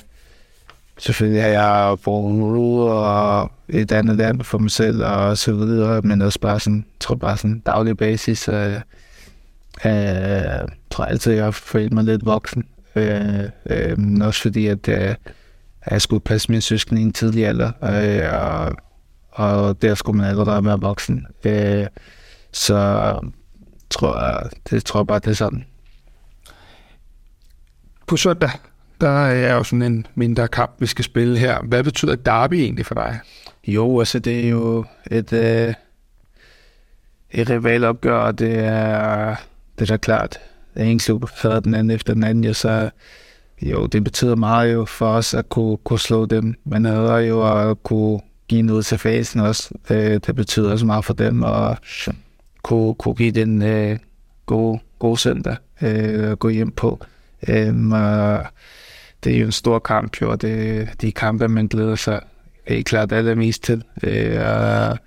selvfølgelig 0.98 1.44
har 1.44 1.50
jeg 1.50 1.98
boet 2.04 2.36
nu 2.36 2.82
og 2.82 3.52
et 3.70 3.92
andet 3.92 4.18
land 4.18 4.44
for 4.44 4.58
mig 4.58 4.72
selv 4.72 5.06
og 5.06 5.38
så 5.38 5.54
videre, 5.54 6.02
men 6.02 6.22
også 6.22 6.40
bare 6.40 6.60
sådan, 6.60 6.86
tror 7.00 7.16
bare 7.16 7.38
sådan 7.38 7.60
daglig 7.60 7.98
basis. 7.98 8.50
Øh, 8.50 8.76
øh, 9.86 10.68
tror 10.92 11.06
altid, 11.06 11.34
jeg 11.34 11.44
har 11.44 11.52
følt 11.52 11.94
mig 11.94 12.04
lidt 12.04 12.26
voksen. 12.26 12.64
Øh, 12.96 13.44
øh, 13.66 14.00
men 14.00 14.22
også 14.22 14.42
fordi, 14.42 14.68
at 14.68 14.88
øh, 14.88 15.16
jeg 15.90 16.02
skulle 16.02 16.24
passe 16.24 16.52
min 16.52 16.62
søskende 16.62 17.02
i 17.02 17.04
en 17.04 17.14
tidlig 17.14 17.48
alder, 17.48 17.72
øh, 17.84 18.42
og, 18.42 18.76
og 19.32 19.82
der 19.82 19.96
skulle 19.96 20.18
man 20.18 20.30
allerede 20.30 20.66
være 20.66 20.80
voksen. 20.80 21.26
Øh, 21.46 21.86
så 22.52 23.20
tror 23.92 24.20
jeg, 24.20 24.50
det 24.70 24.86
tror 24.86 25.00
jeg 25.00 25.08
bare, 25.08 25.20
det 25.20 25.28
er 25.28 25.34
sådan. 25.34 25.66
På 28.08 28.18
søndag, 28.18 28.50
der 29.02 29.10
er 29.10 29.54
jo 29.54 29.64
sådan 29.64 29.82
en 29.82 30.08
mindre 30.16 30.48
kamp, 30.48 30.72
vi 30.80 30.86
skal 30.86 31.06
spille 31.06 31.38
her. 31.38 31.60
Hvad 31.64 31.84
betyder 31.84 32.16
derby 32.16 32.54
egentlig 32.54 32.86
for 32.86 32.96
dig? 32.96 33.20
Jo, 33.68 34.00
altså 34.00 34.20
det 34.20 34.46
er 34.46 34.50
jo 34.50 34.86
et, 35.12 35.34
øh, 35.34 35.74
et 37.32 37.50
rivalopgør, 37.50 38.18
og 38.18 38.40
det 38.40 38.60
er, 38.60 39.36
det 39.80 39.90
er 39.90 39.94
da 39.94 39.98
klart. 39.98 40.40
Det 40.74 40.82
er 40.82 40.86
en 40.86 41.00
klub 41.00 41.30
før 41.30 41.60
den 41.60 41.74
anden 41.74 41.92
efter 41.92 42.14
den 42.14 42.24
anden, 42.24 42.54
så 42.54 42.90
jo, 43.62 43.86
det 43.86 44.04
betyder 44.04 44.36
meget 44.36 44.74
jo 44.74 44.86
for 44.86 45.08
os 45.08 45.34
at 45.34 45.50
kunne, 45.50 45.78
kunne 45.78 46.00
slå 46.00 46.26
dem. 46.26 46.56
Men 46.66 46.86
er 46.86 47.18
jo 47.18 47.70
at 47.70 47.84
kunne 47.84 48.20
give 48.48 48.62
noget 48.62 48.86
til 48.86 48.98
fasen 48.98 49.40
også. 49.40 49.74
Det, 49.88 50.28
det 50.28 50.36
betyder 50.36 50.72
også 50.72 50.86
meget 50.86 51.06
for 51.06 51.14
dem, 51.14 51.44
og 51.44 51.78
kunne, 52.62 52.96
kunne 52.96 53.16
give 53.16 53.32
den 53.32 53.62
øh, 53.62 53.98
gode, 54.46 54.80
gode 55.00 55.18
søndag 55.18 55.56
øh, 55.82 56.32
at 56.32 56.40
gå 56.40 56.50
hjem 56.50 56.72
på. 56.72 57.06
Øh, 57.48 57.92
og 57.92 58.46
det 59.24 59.36
er 59.36 59.40
jo 59.40 59.46
en 59.46 59.52
stor 59.52 59.80
kamp, 59.80 60.22
jo, 60.22 60.32
og 60.32 60.42
det, 60.42 60.90
de 61.02 61.12
kampe, 61.12 61.48
man 61.48 61.68
glæder 61.68 61.96
sig 61.96 62.20
helt 62.68 62.86
klart 62.86 63.12
allermest 63.12 63.64
til. 63.64 63.84
Øh, 64.04 64.40
og 64.40 64.98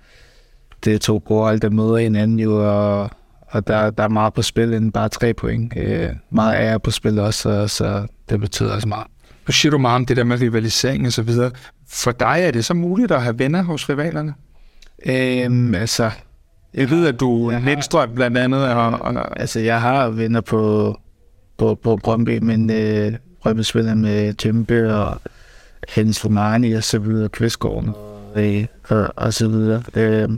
det 0.85 0.93
er 0.93 0.99
to 0.99 1.23
gode 1.25 1.59
der 1.59 1.69
møder 1.69 1.97
hinanden 1.97 2.39
jo, 2.39 2.55
og, 2.55 3.09
og 3.41 3.67
der, 3.67 3.89
der 3.89 4.03
er 4.03 4.07
meget 4.07 4.33
på 4.33 4.41
spil 4.41 4.73
end 4.73 4.93
bare 4.93 5.09
tre 5.09 5.33
point. 5.33 5.73
Øh, 5.77 6.09
meget 6.29 6.55
ære 6.55 6.79
på 6.79 6.91
spil 6.91 7.19
også, 7.19 7.41
så, 7.41 7.67
så 7.67 8.07
det 8.29 8.39
betyder 8.39 8.75
også 8.75 8.87
meget. 8.87 9.07
Nu 9.47 9.51
siger 9.51 9.71
du 9.71 9.77
meget 9.77 9.95
om 9.95 10.05
det 10.05 10.17
der 10.17 10.23
med 10.23 10.41
rivalisering 10.41 11.05
og 11.05 11.13
så 11.13 11.21
videre. 11.21 11.51
For 11.87 12.11
dig 12.11 12.37
er 12.41 12.51
det 12.51 12.65
så 12.65 12.73
muligt 12.73 13.11
at 13.11 13.23
have 13.23 13.39
venner 13.39 13.63
hos 13.63 13.89
rivalerne? 13.89 14.33
Øhm, 15.05 15.75
altså... 15.75 16.11
Jeg 16.75 16.89
ved, 16.89 17.07
at 17.07 17.19
du 17.19 17.47
er 17.47 17.59
Lindstrøm 17.59 18.15
blandt 18.15 18.37
andet. 18.37 18.73
Og, 18.73 18.87
og... 19.01 19.39
Altså, 19.39 19.59
jeg 19.59 19.81
har 19.81 20.09
venner 20.09 20.41
på, 20.41 20.95
på, 21.57 21.75
på 21.75 21.95
Brøndby, 21.95 22.39
men 22.41 22.69
øh, 22.69 23.13
Brøndby 23.41 23.61
spiller 23.61 23.95
med 23.95 24.33
Tømpe 24.33 24.95
og 24.95 25.21
Hens 25.89 26.25
Romani 26.25 26.73
og 26.73 26.83
så 26.83 26.99
videre, 26.99 27.29
Kvistgården 27.29 27.89
og, 27.89 28.45
øh, 28.45 28.65
og, 28.89 29.09
og 29.15 29.33
så 29.33 29.47
videre. 29.47 29.83
Øh, 29.95 30.29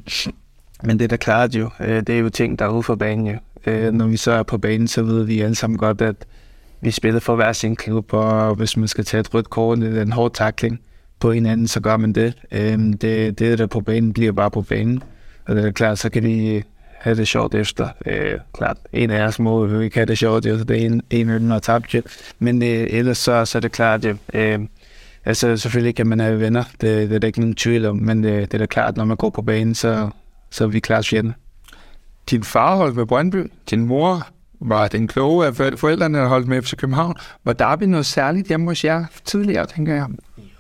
men 0.84 1.00
det 1.00 1.02
er 1.02 1.08
da 1.08 1.16
klart 1.16 1.56
jo, 1.56 1.70
øh, 1.80 2.02
det 2.02 2.10
er 2.10 2.20
jo 2.20 2.30
ting, 2.30 2.60
der 2.60 2.66
er 2.66 2.70
ude 2.70 2.84
for 2.84 2.96
banen 2.96 3.28
jo. 3.28 3.38
Øh, 3.66 3.94
når 3.94 4.08
vi 4.08 4.18
så 4.18 4.32
er 4.32 4.44
på 4.44 4.58
banen, 4.58 4.88
så 4.88 5.04
ved 5.04 5.24
vi 5.24 5.42
alle 5.42 5.56
sammen 5.56 5.78
godt, 5.78 6.02
at 6.02 6.16
vi 6.82 6.92
spiller 6.92 7.20
for 7.20 7.36
hver 7.36 7.54
sin 7.54 7.76
klub, 7.76 8.14
og 8.14 8.56
hvis 8.56 8.78
man 8.78 8.88
skal 8.88 9.06
tage 9.06 9.22
et 9.22 9.34
rødt 9.34 9.50
kort 9.50 9.80
eller 9.80 10.02
en 10.02 10.12
hård 10.12 10.34
takling 10.34 10.80
på 11.20 11.32
hinanden, 11.32 11.68
så 11.68 11.80
gør 11.80 11.98
man 11.98 12.14
det. 12.14 12.34
Øh, 12.52 12.80
det, 13.02 13.40
det, 13.40 13.60
der 13.60 13.68
på 13.68 13.82
banen, 13.82 14.14
bliver 14.14 14.32
bare 14.32 14.52
på 14.52 14.62
banen. 14.62 15.04
Og 15.48 15.56
det 15.56 15.66
er 15.66 15.72
klart, 15.72 16.00
så 16.00 16.10
kan 16.10 16.24
de 16.24 16.64
have 17.00 17.16
det 17.16 17.28
sjovt 17.28 17.56
efter. 17.56 17.90
Øh, 18.06 18.40
klart, 18.54 18.78
en 18.94 19.10
af 19.10 19.28
os 19.28 19.40
må 19.40 19.66
jo 19.66 19.80
ikke 19.80 19.96
have 19.96 20.06
det 20.06 20.18
sjovt, 20.18 20.46
jo, 20.46 20.60
det 20.60 20.72
er 20.72 20.86
en, 20.86 21.02
en 21.10 21.30
af 21.30 21.40
dem 21.40 21.50
har 21.50 21.60
tabt. 21.60 21.96
Men 22.40 22.64
øh, 22.64 22.88
ellers 22.90 23.18
så, 23.18 23.46
så 23.46 23.58
er 23.58 23.60
det 23.60 23.72
klart, 23.72 24.06
at 24.06 24.16
øh, 24.34 24.60
altså 25.26 25.58
selvfølgelig 25.58 25.96
kan 25.96 26.08
man 26.08 26.20
have 26.20 26.40
venner, 26.40 26.64
det, 26.82 27.10
det 27.10 27.16
er 27.16 27.20
der 27.20 27.28
ikke 27.28 27.40
nogen 27.40 27.56
tvivl 27.56 27.86
om, 27.86 27.96
men 27.96 28.24
det, 28.24 28.52
det 28.52 28.54
er 28.54 28.58
da 28.58 28.66
klart, 28.66 28.98
når 28.98 29.06
man 29.06 29.18
går 29.18 29.30
på 29.30 29.42
banen, 29.42 29.76
så, 29.76 30.10
så 30.50 30.64
er 30.64 30.68
vi 30.68 30.80
klart 30.80 31.08
fjende. 31.08 31.34
Din 32.30 32.44
far 32.44 32.76
holdt 32.76 32.96
med 32.96 33.06
Brøndby, 33.06 33.52
din 33.70 33.86
mor 33.86 34.28
var 34.60 34.88
den 34.88 35.08
kloge 35.08 35.46
af 35.46 35.56
forældrene, 35.56 36.18
der 36.18 36.28
holdt 36.28 36.48
med 36.48 36.62
FC 36.62 36.76
København. 36.78 37.16
Var 37.44 37.54
der 37.54 37.86
noget 37.86 38.06
særligt 38.06 38.48
hjemme 38.48 38.68
hos 38.68 38.86
jer 38.86 39.06
tidligere, 39.26 39.66
tænker 39.66 39.94
jeg? 39.94 40.08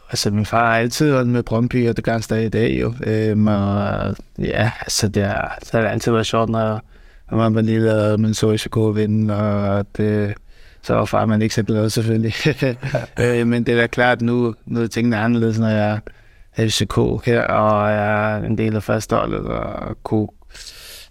Altså, 0.09 0.31
min 0.31 0.45
far 0.45 0.65
har 0.71 0.77
altid 0.77 1.11
holdt 1.13 1.29
med 1.29 1.43
Brøndby, 1.43 1.89
og 1.89 1.95
det 1.97 2.03
gør 2.03 2.11
han 2.11 2.21
stadig 2.21 2.45
i 2.45 2.49
dag 2.49 2.81
jo. 2.81 2.93
Øhm, 3.03 3.47
og, 3.47 4.15
ja, 4.39 4.71
altså, 4.81 5.07
det 5.07 5.23
har, 5.23 5.57
det 5.61 5.71
har 5.71 5.87
altid 5.87 6.11
været 6.11 6.25
sjovt, 6.25 6.49
når, 6.49 6.81
når 7.31 7.37
man 7.37 7.55
var 7.55 7.61
lille, 7.61 7.95
og 7.95 8.19
man 8.19 8.33
så 8.33 8.57
FCK 8.57 8.75
vinde, 8.95 9.35
og 9.35 9.85
det, 9.97 10.33
så 10.81 10.93
var 10.93 11.05
far 11.05 11.25
man 11.25 11.41
ikke 11.41 11.55
så 11.55 11.63
glad 11.63 11.89
selvfølgelig. 11.89 12.33
øh, 13.21 13.47
men 13.47 13.63
det 13.63 13.73
er 13.73 13.81
da 13.81 13.87
klart, 13.87 14.21
nu, 14.21 14.55
nu 14.65 14.81
er 14.81 14.87
tingene 14.87 15.17
anderledes, 15.17 15.59
når 15.59 15.69
jeg 15.69 15.99
er 16.55 16.67
FCK 16.67 17.25
her, 17.25 17.41
og 17.41 17.91
jeg 17.91 18.33
er 18.33 18.43
en 18.43 18.57
del 18.57 18.75
af 18.75 18.83
fastholdet, 18.83 19.39
og 19.39 19.97
kunne 20.03 20.27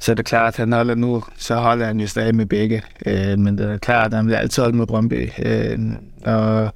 så 0.00 0.12
er 0.12 0.14
det 0.14 0.24
klart, 0.24 0.54
at 0.54 0.56
han 0.56 0.72
holder 0.72 0.94
nu, 0.94 1.22
så 1.37 1.54
holder 1.54 1.87
han 1.87 2.00
jo 2.00 2.06
stadig 2.06 2.35
med 2.35 2.46
begge. 2.46 2.82
Øh, 3.06 3.38
men 3.38 3.59
det 3.59 3.70
er 3.70 3.78
klart, 3.78 4.06
at 4.06 4.16
han 4.16 4.26
vil 4.26 4.35
altid 4.35 4.62
holde 4.62 4.76
med 4.76 4.87
Brøndby. 4.87 5.30
Øh, 5.38 5.78
og, 6.24 6.74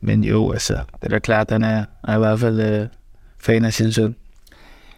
men 0.00 0.24
jo, 0.24 0.52
altså, 0.52 0.72
det 0.72 1.04
er 1.04 1.08
da 1.08 1.18
klart, 1.18 1.46
at 1.46 1.52
han 1.52 1.64
er, 1.64 1.84
er 2.08 2.16
i 2.16 2.18
hvert 2.18 2.40
fald 2.40 2.60
øh, 2.60 2.86
fan 3.40 3.64
af 3.64 3.72
sin 3.72 3.92
søn. 3.92 4.14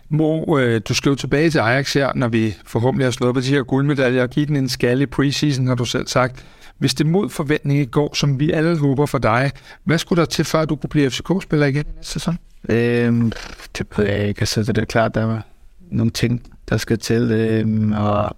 Mo, 0.09 0.59
øh, 0.59 0.81
du 0.89 0.95
skal 0.95 1.09
jo 1.11 1.15
tilbage 1.15 1.51
til 1.51 1.59
Ajax 1.59 1.95
her, 1.95 2.13
når 2.15 2.29
vi 2.29 2.55
forhåbentlig 2.67 3.07
har 3.07 3.11
slået 3.11 3.35
på 3.35 3.41
de 3.41 3.47
her 3.47 3.63
guldmedaljer 3.63 4.23
og 4.23 4.31
givet 4.31 4.49
den 4.49 4.57
en 4.57 4.69
skal 4.69 5.01
i 5.01 5.07
preseason, 5.07 5.67
har 5.67 5.75
du 5.75 5.85
selv 5.85 6.07
sagt. 6.07 6.45
Hvis 6.79 6.95
det 6.95 7.07
mod 7.07 7.29
forventning 7.29 7.91
går, 7.91 8.15
som 8.15 8.41
vi 8.41 8.51
alle 8.51 8.79
håber 8.79 9.07
for 9.07 9.19
dig, 9.19 9.51
hvad 9.85 9.99
skulle 9.99 10.21
der 10.21 10.27
til, 10.27 10.45
før 10.45 10.65
du 10.65 10.77
kunne 10.77 10.91
blive 10.91 11.11
FCK-spiller 11.11 11.67
igen 11.67 11.85
næste 11.97 12.13
sæson? 12.13 12.39
Øhm, 12.69 13.33
det 13.79 13.87
ved 13.97 14.07
jeg 14.07 14.29
ikke. 14.29 14.41
Altså, 14.41 14.63
det 14.63 14.79
er 14.79 14.85
klart, 14.85 15.15
der 15.15 15.25
var 15.25 15.47
nogle 15.91 16.11
ting, 16.11 16.43
der 16.69 16.77
skal 16.77 16.99
til, 16.99 17.31
øhm, 17.31 17.93
og 17.93 18.37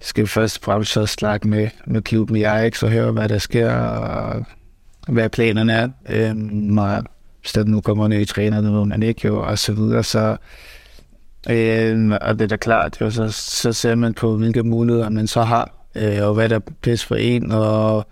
skal 0.00 0.26
først 0.26 0.58
og 0.58 0.64
fremmest 0.64 0.92
så 0.92 1.06
snakke 1.06 1.48
med, 1.48 1.68
med 1.86 2.02
klubben 2.02 2.36
i 2.36 2.42
Ajax 2.42 2.82
og 2.82 2.90
høre, 2.90 3.12
hvad 3.12 3.28
der 3.28 3.38
sker, 3.38 3.72
og 3.72 4.44
hvad 5.08 5.28
planerne 5.28 5.72
er. 5.72 5.88
Øhm, 6.08 6.78
og 6.78 7.04
hvis 7.40 7.52
der 7.52 7.64
nu 7.64 7.80
kommer 7.80 8.08
nye 8.08 8.24
træner, 8.24 8.60
det 8.60 8.72
ved 8.72 8.84
man 8.84 9.02
ikke 9.02 9.26
jo, 9.26 9.42
og 9.42 9.58
så 9.58 9.72
videre, 9.72 10.04
så 10.04 10.36
øhm, 11.50 12.12
og 12.12 12.38
det 12.38 12.42
er 12.42 12.48
da 12.48 12.56
klart, 12.56 13.00
jo, 13.00 13.10
så, 13.10 13.28
så 13.30 13.72
ser 13.72 13.94
man 13.94 14.14
på, 14.14 14.36
hvilke 14.36 14.62
muligheder 14.62 15.08
man 15.08 15.26
så 15.26 15.42
har, 15.42 15.86
øh, 15.94 16.18
og 16.22 16.34
hvad 16.34 16.48
der 16.48 16.56
er 16.56 16.72
bedst 16.82 17.04
for 17.04 17.14
en, 17.14 17.52
og 17.52 18.06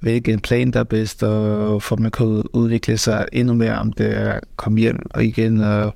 hvilken 0.00 0.40
plan 0.40 0.70
der 0.70 0.80
er 0.80 0.84
bedst, 0.84 1.22
og 1.22 1.82
for 1.82 1.96
man 1.96 2.10
kan 2.10 2.42
udvikle 2.52 2.98
sig 2.98 3.26
endnu 3.32 3.54
mere, 3.54 3.78
om 3.78 3.92
det 3.92 4.16
er 4.16 4.32
at 4.32 4.40
komme 4.56 4.80
hjem 4.80 4.98
og 5.10 5.24
igen 5.24 5.60
og 5.60 5.94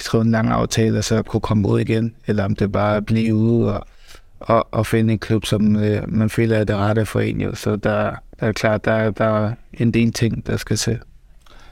skrive 0.00 0.22
en 0.22 0.30
lang 0.30 0.48
aftale, 0.48 0.98
og 0.98 1.04
så 1.04 1.22
kunne 1.22 1.40
komme 1.40 1.68
ud 1.68 1.80
igen, 1.80 2.14
eller 2.26 2.44
om 2.44 2.54
det 2.54 2.72
bare 2.72 2.92
er 2.92 2.96
at 2.96 3.06
blive 3.06 3.34
ude 3.34 3.74
og, 3.74 3.86
og, 4.40 4.68
og 4.70 4.86
finde 4.86 5.12
en 5.12 5.18
klub, 5.18 5.44
som 5.44 5.76
øh, 5.76 6.02
man 6.08 6.30
føler 6.30 6.56
er 6.56 6.64
det 6.64 6.76
rette 6.76 7.06
for 7.06 7.20
en. 7.20 7.40
Jo. 7.40 7.54
Så 7.54 7.76
der, 7.76 8.14
der 8.40 8.46
er 8.46 8.52
klart, 8.52 8.84
der, 8.84 9.10
der 9.10 9.24
er 9.24 9.52
en 9.74 9.90
del 9.90 10.12
ting, 10.12 10.46
der 10.46 10.56
skal 10.56 10.78
se. 10.78 10.98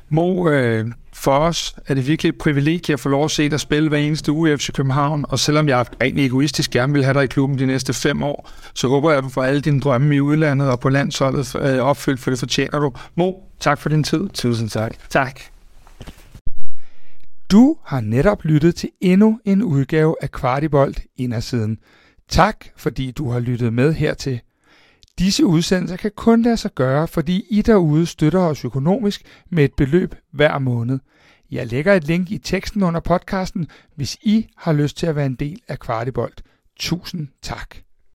Mo, 0.08 0.50
øh, 0.50 0.86
for 1.12 1.38
os 1.38 1.74
er 1.86 1.94
det 1.94 2.08
virkelig 2.08 2.30
et 2.30 2.38
privilegie 2.38 2.92
at 2.92 3.00
få 3.00 3.08
lov 3.08 3.24
at 3.24 3.30
se 3.30 3.48
dig 3.48 3.60
spille 3.60 3.88
hver 3.88 3.98
eneste 3.98 4.32
uge 4.32 4.52
i 4.52 4.56
FC 4.56 4.72
København, 4.72 5.24
og 5.28 5.38
selvom 5.38 5.68
jeg 5.68 5.86
rent 6.02 6.18
egoistisk 6.18 6.70
gerne 6.70 6.92
vil 6.92 7.04
have 7.04 7.14
dig 7.14 7.24
i 7.24 7.26
klubben 7.26 7.58
de 7.58 7.66
næste 7.66 7.92
fem 7.92 8.22
år, 8.22 8.50
så 8.74 8.88
håber 8.88 9.10
jeg, 9.10 9.18
at 9.18 9.24
du 9.24 9.28
får 9.28 9.42
alle 9.42 9.60
dine 9.60 9.80
drømme 9.80 10.16
i 10.16 10.20
udlandet 10.20 10.70
og 10.70 10.80
på 10.80 10.88
landsholdet 10.88 11.56
øh, 11.60 11.78
opfyldt, 11.78 12.20
for 12.20 12.30
det 12.30 12.38
fortjener 12.38 12.78
du. 12.78 12.92
Mo, 13.14 13.32
tak 13.60 13.78
for 13.78 13.88
din 13.88 14.04
tid. 14.04 14.28
Tusind 14.28 14.70
tak. 14.70 14.92
Tak. 15.10 15.40
Du 17.50 17.76
har 17.84 18.00
netop 18.00 18.44
lyttet 18.44 18.74
til 18.74 18.90
endnu 19.00 19.40
en 19.44 19.62
udgave 19.62 20.16
af 20.22 20.30
Kvartibolt 20.30 21.02
Indersiden. 21.16 21.78
Tak, 22.28 22.66
fordi 22.76 23.10
du 23.10 23.30
har 23.30 23.40
lyttet 23.40 23.72
med 23.72 23.92
hertil. 23.92 24.40
Disse 25.18 25.46
udsendelser 25.46 25.96
kan 25.96 26.10
kun 26.16 26.42
lade 26.42 26.56
sig 26.56 26.74
gøre, 26.74 27.08
fordi 27.08 27.44
I 27.50 27.62
derude 27.62 28.06
støtter 28.06 28.40
os 28.40 28.64
økonomisk 28.64 29.22
med 29.50 29.64
et 29.64 29.74
beløb 29.76 30.14
hver 30.32 30.58
måned. 30.58 30.98
Jeg 31.50 31.66
lægger 31.66 31.94
et 31.94 32.04
link 32.04 32.30
i 32.30 32.38
teksten 32.38 32.82
under 32.82 33.00
podcasten, 33.00 33.68
hvis 33.94 34.16
I 34.22 34.46
har 34.56 34.72
lyst 34.72 34.96
til 34.96 35.06
at 35.06 35.16
være 35.16 35.26
en 35.26 35.34
del 35.34 35.60
af 35.68 35.78
Kvartibolt. 35.78 36.42
Tusind 36.76 37.28
tak. 37.42 37.76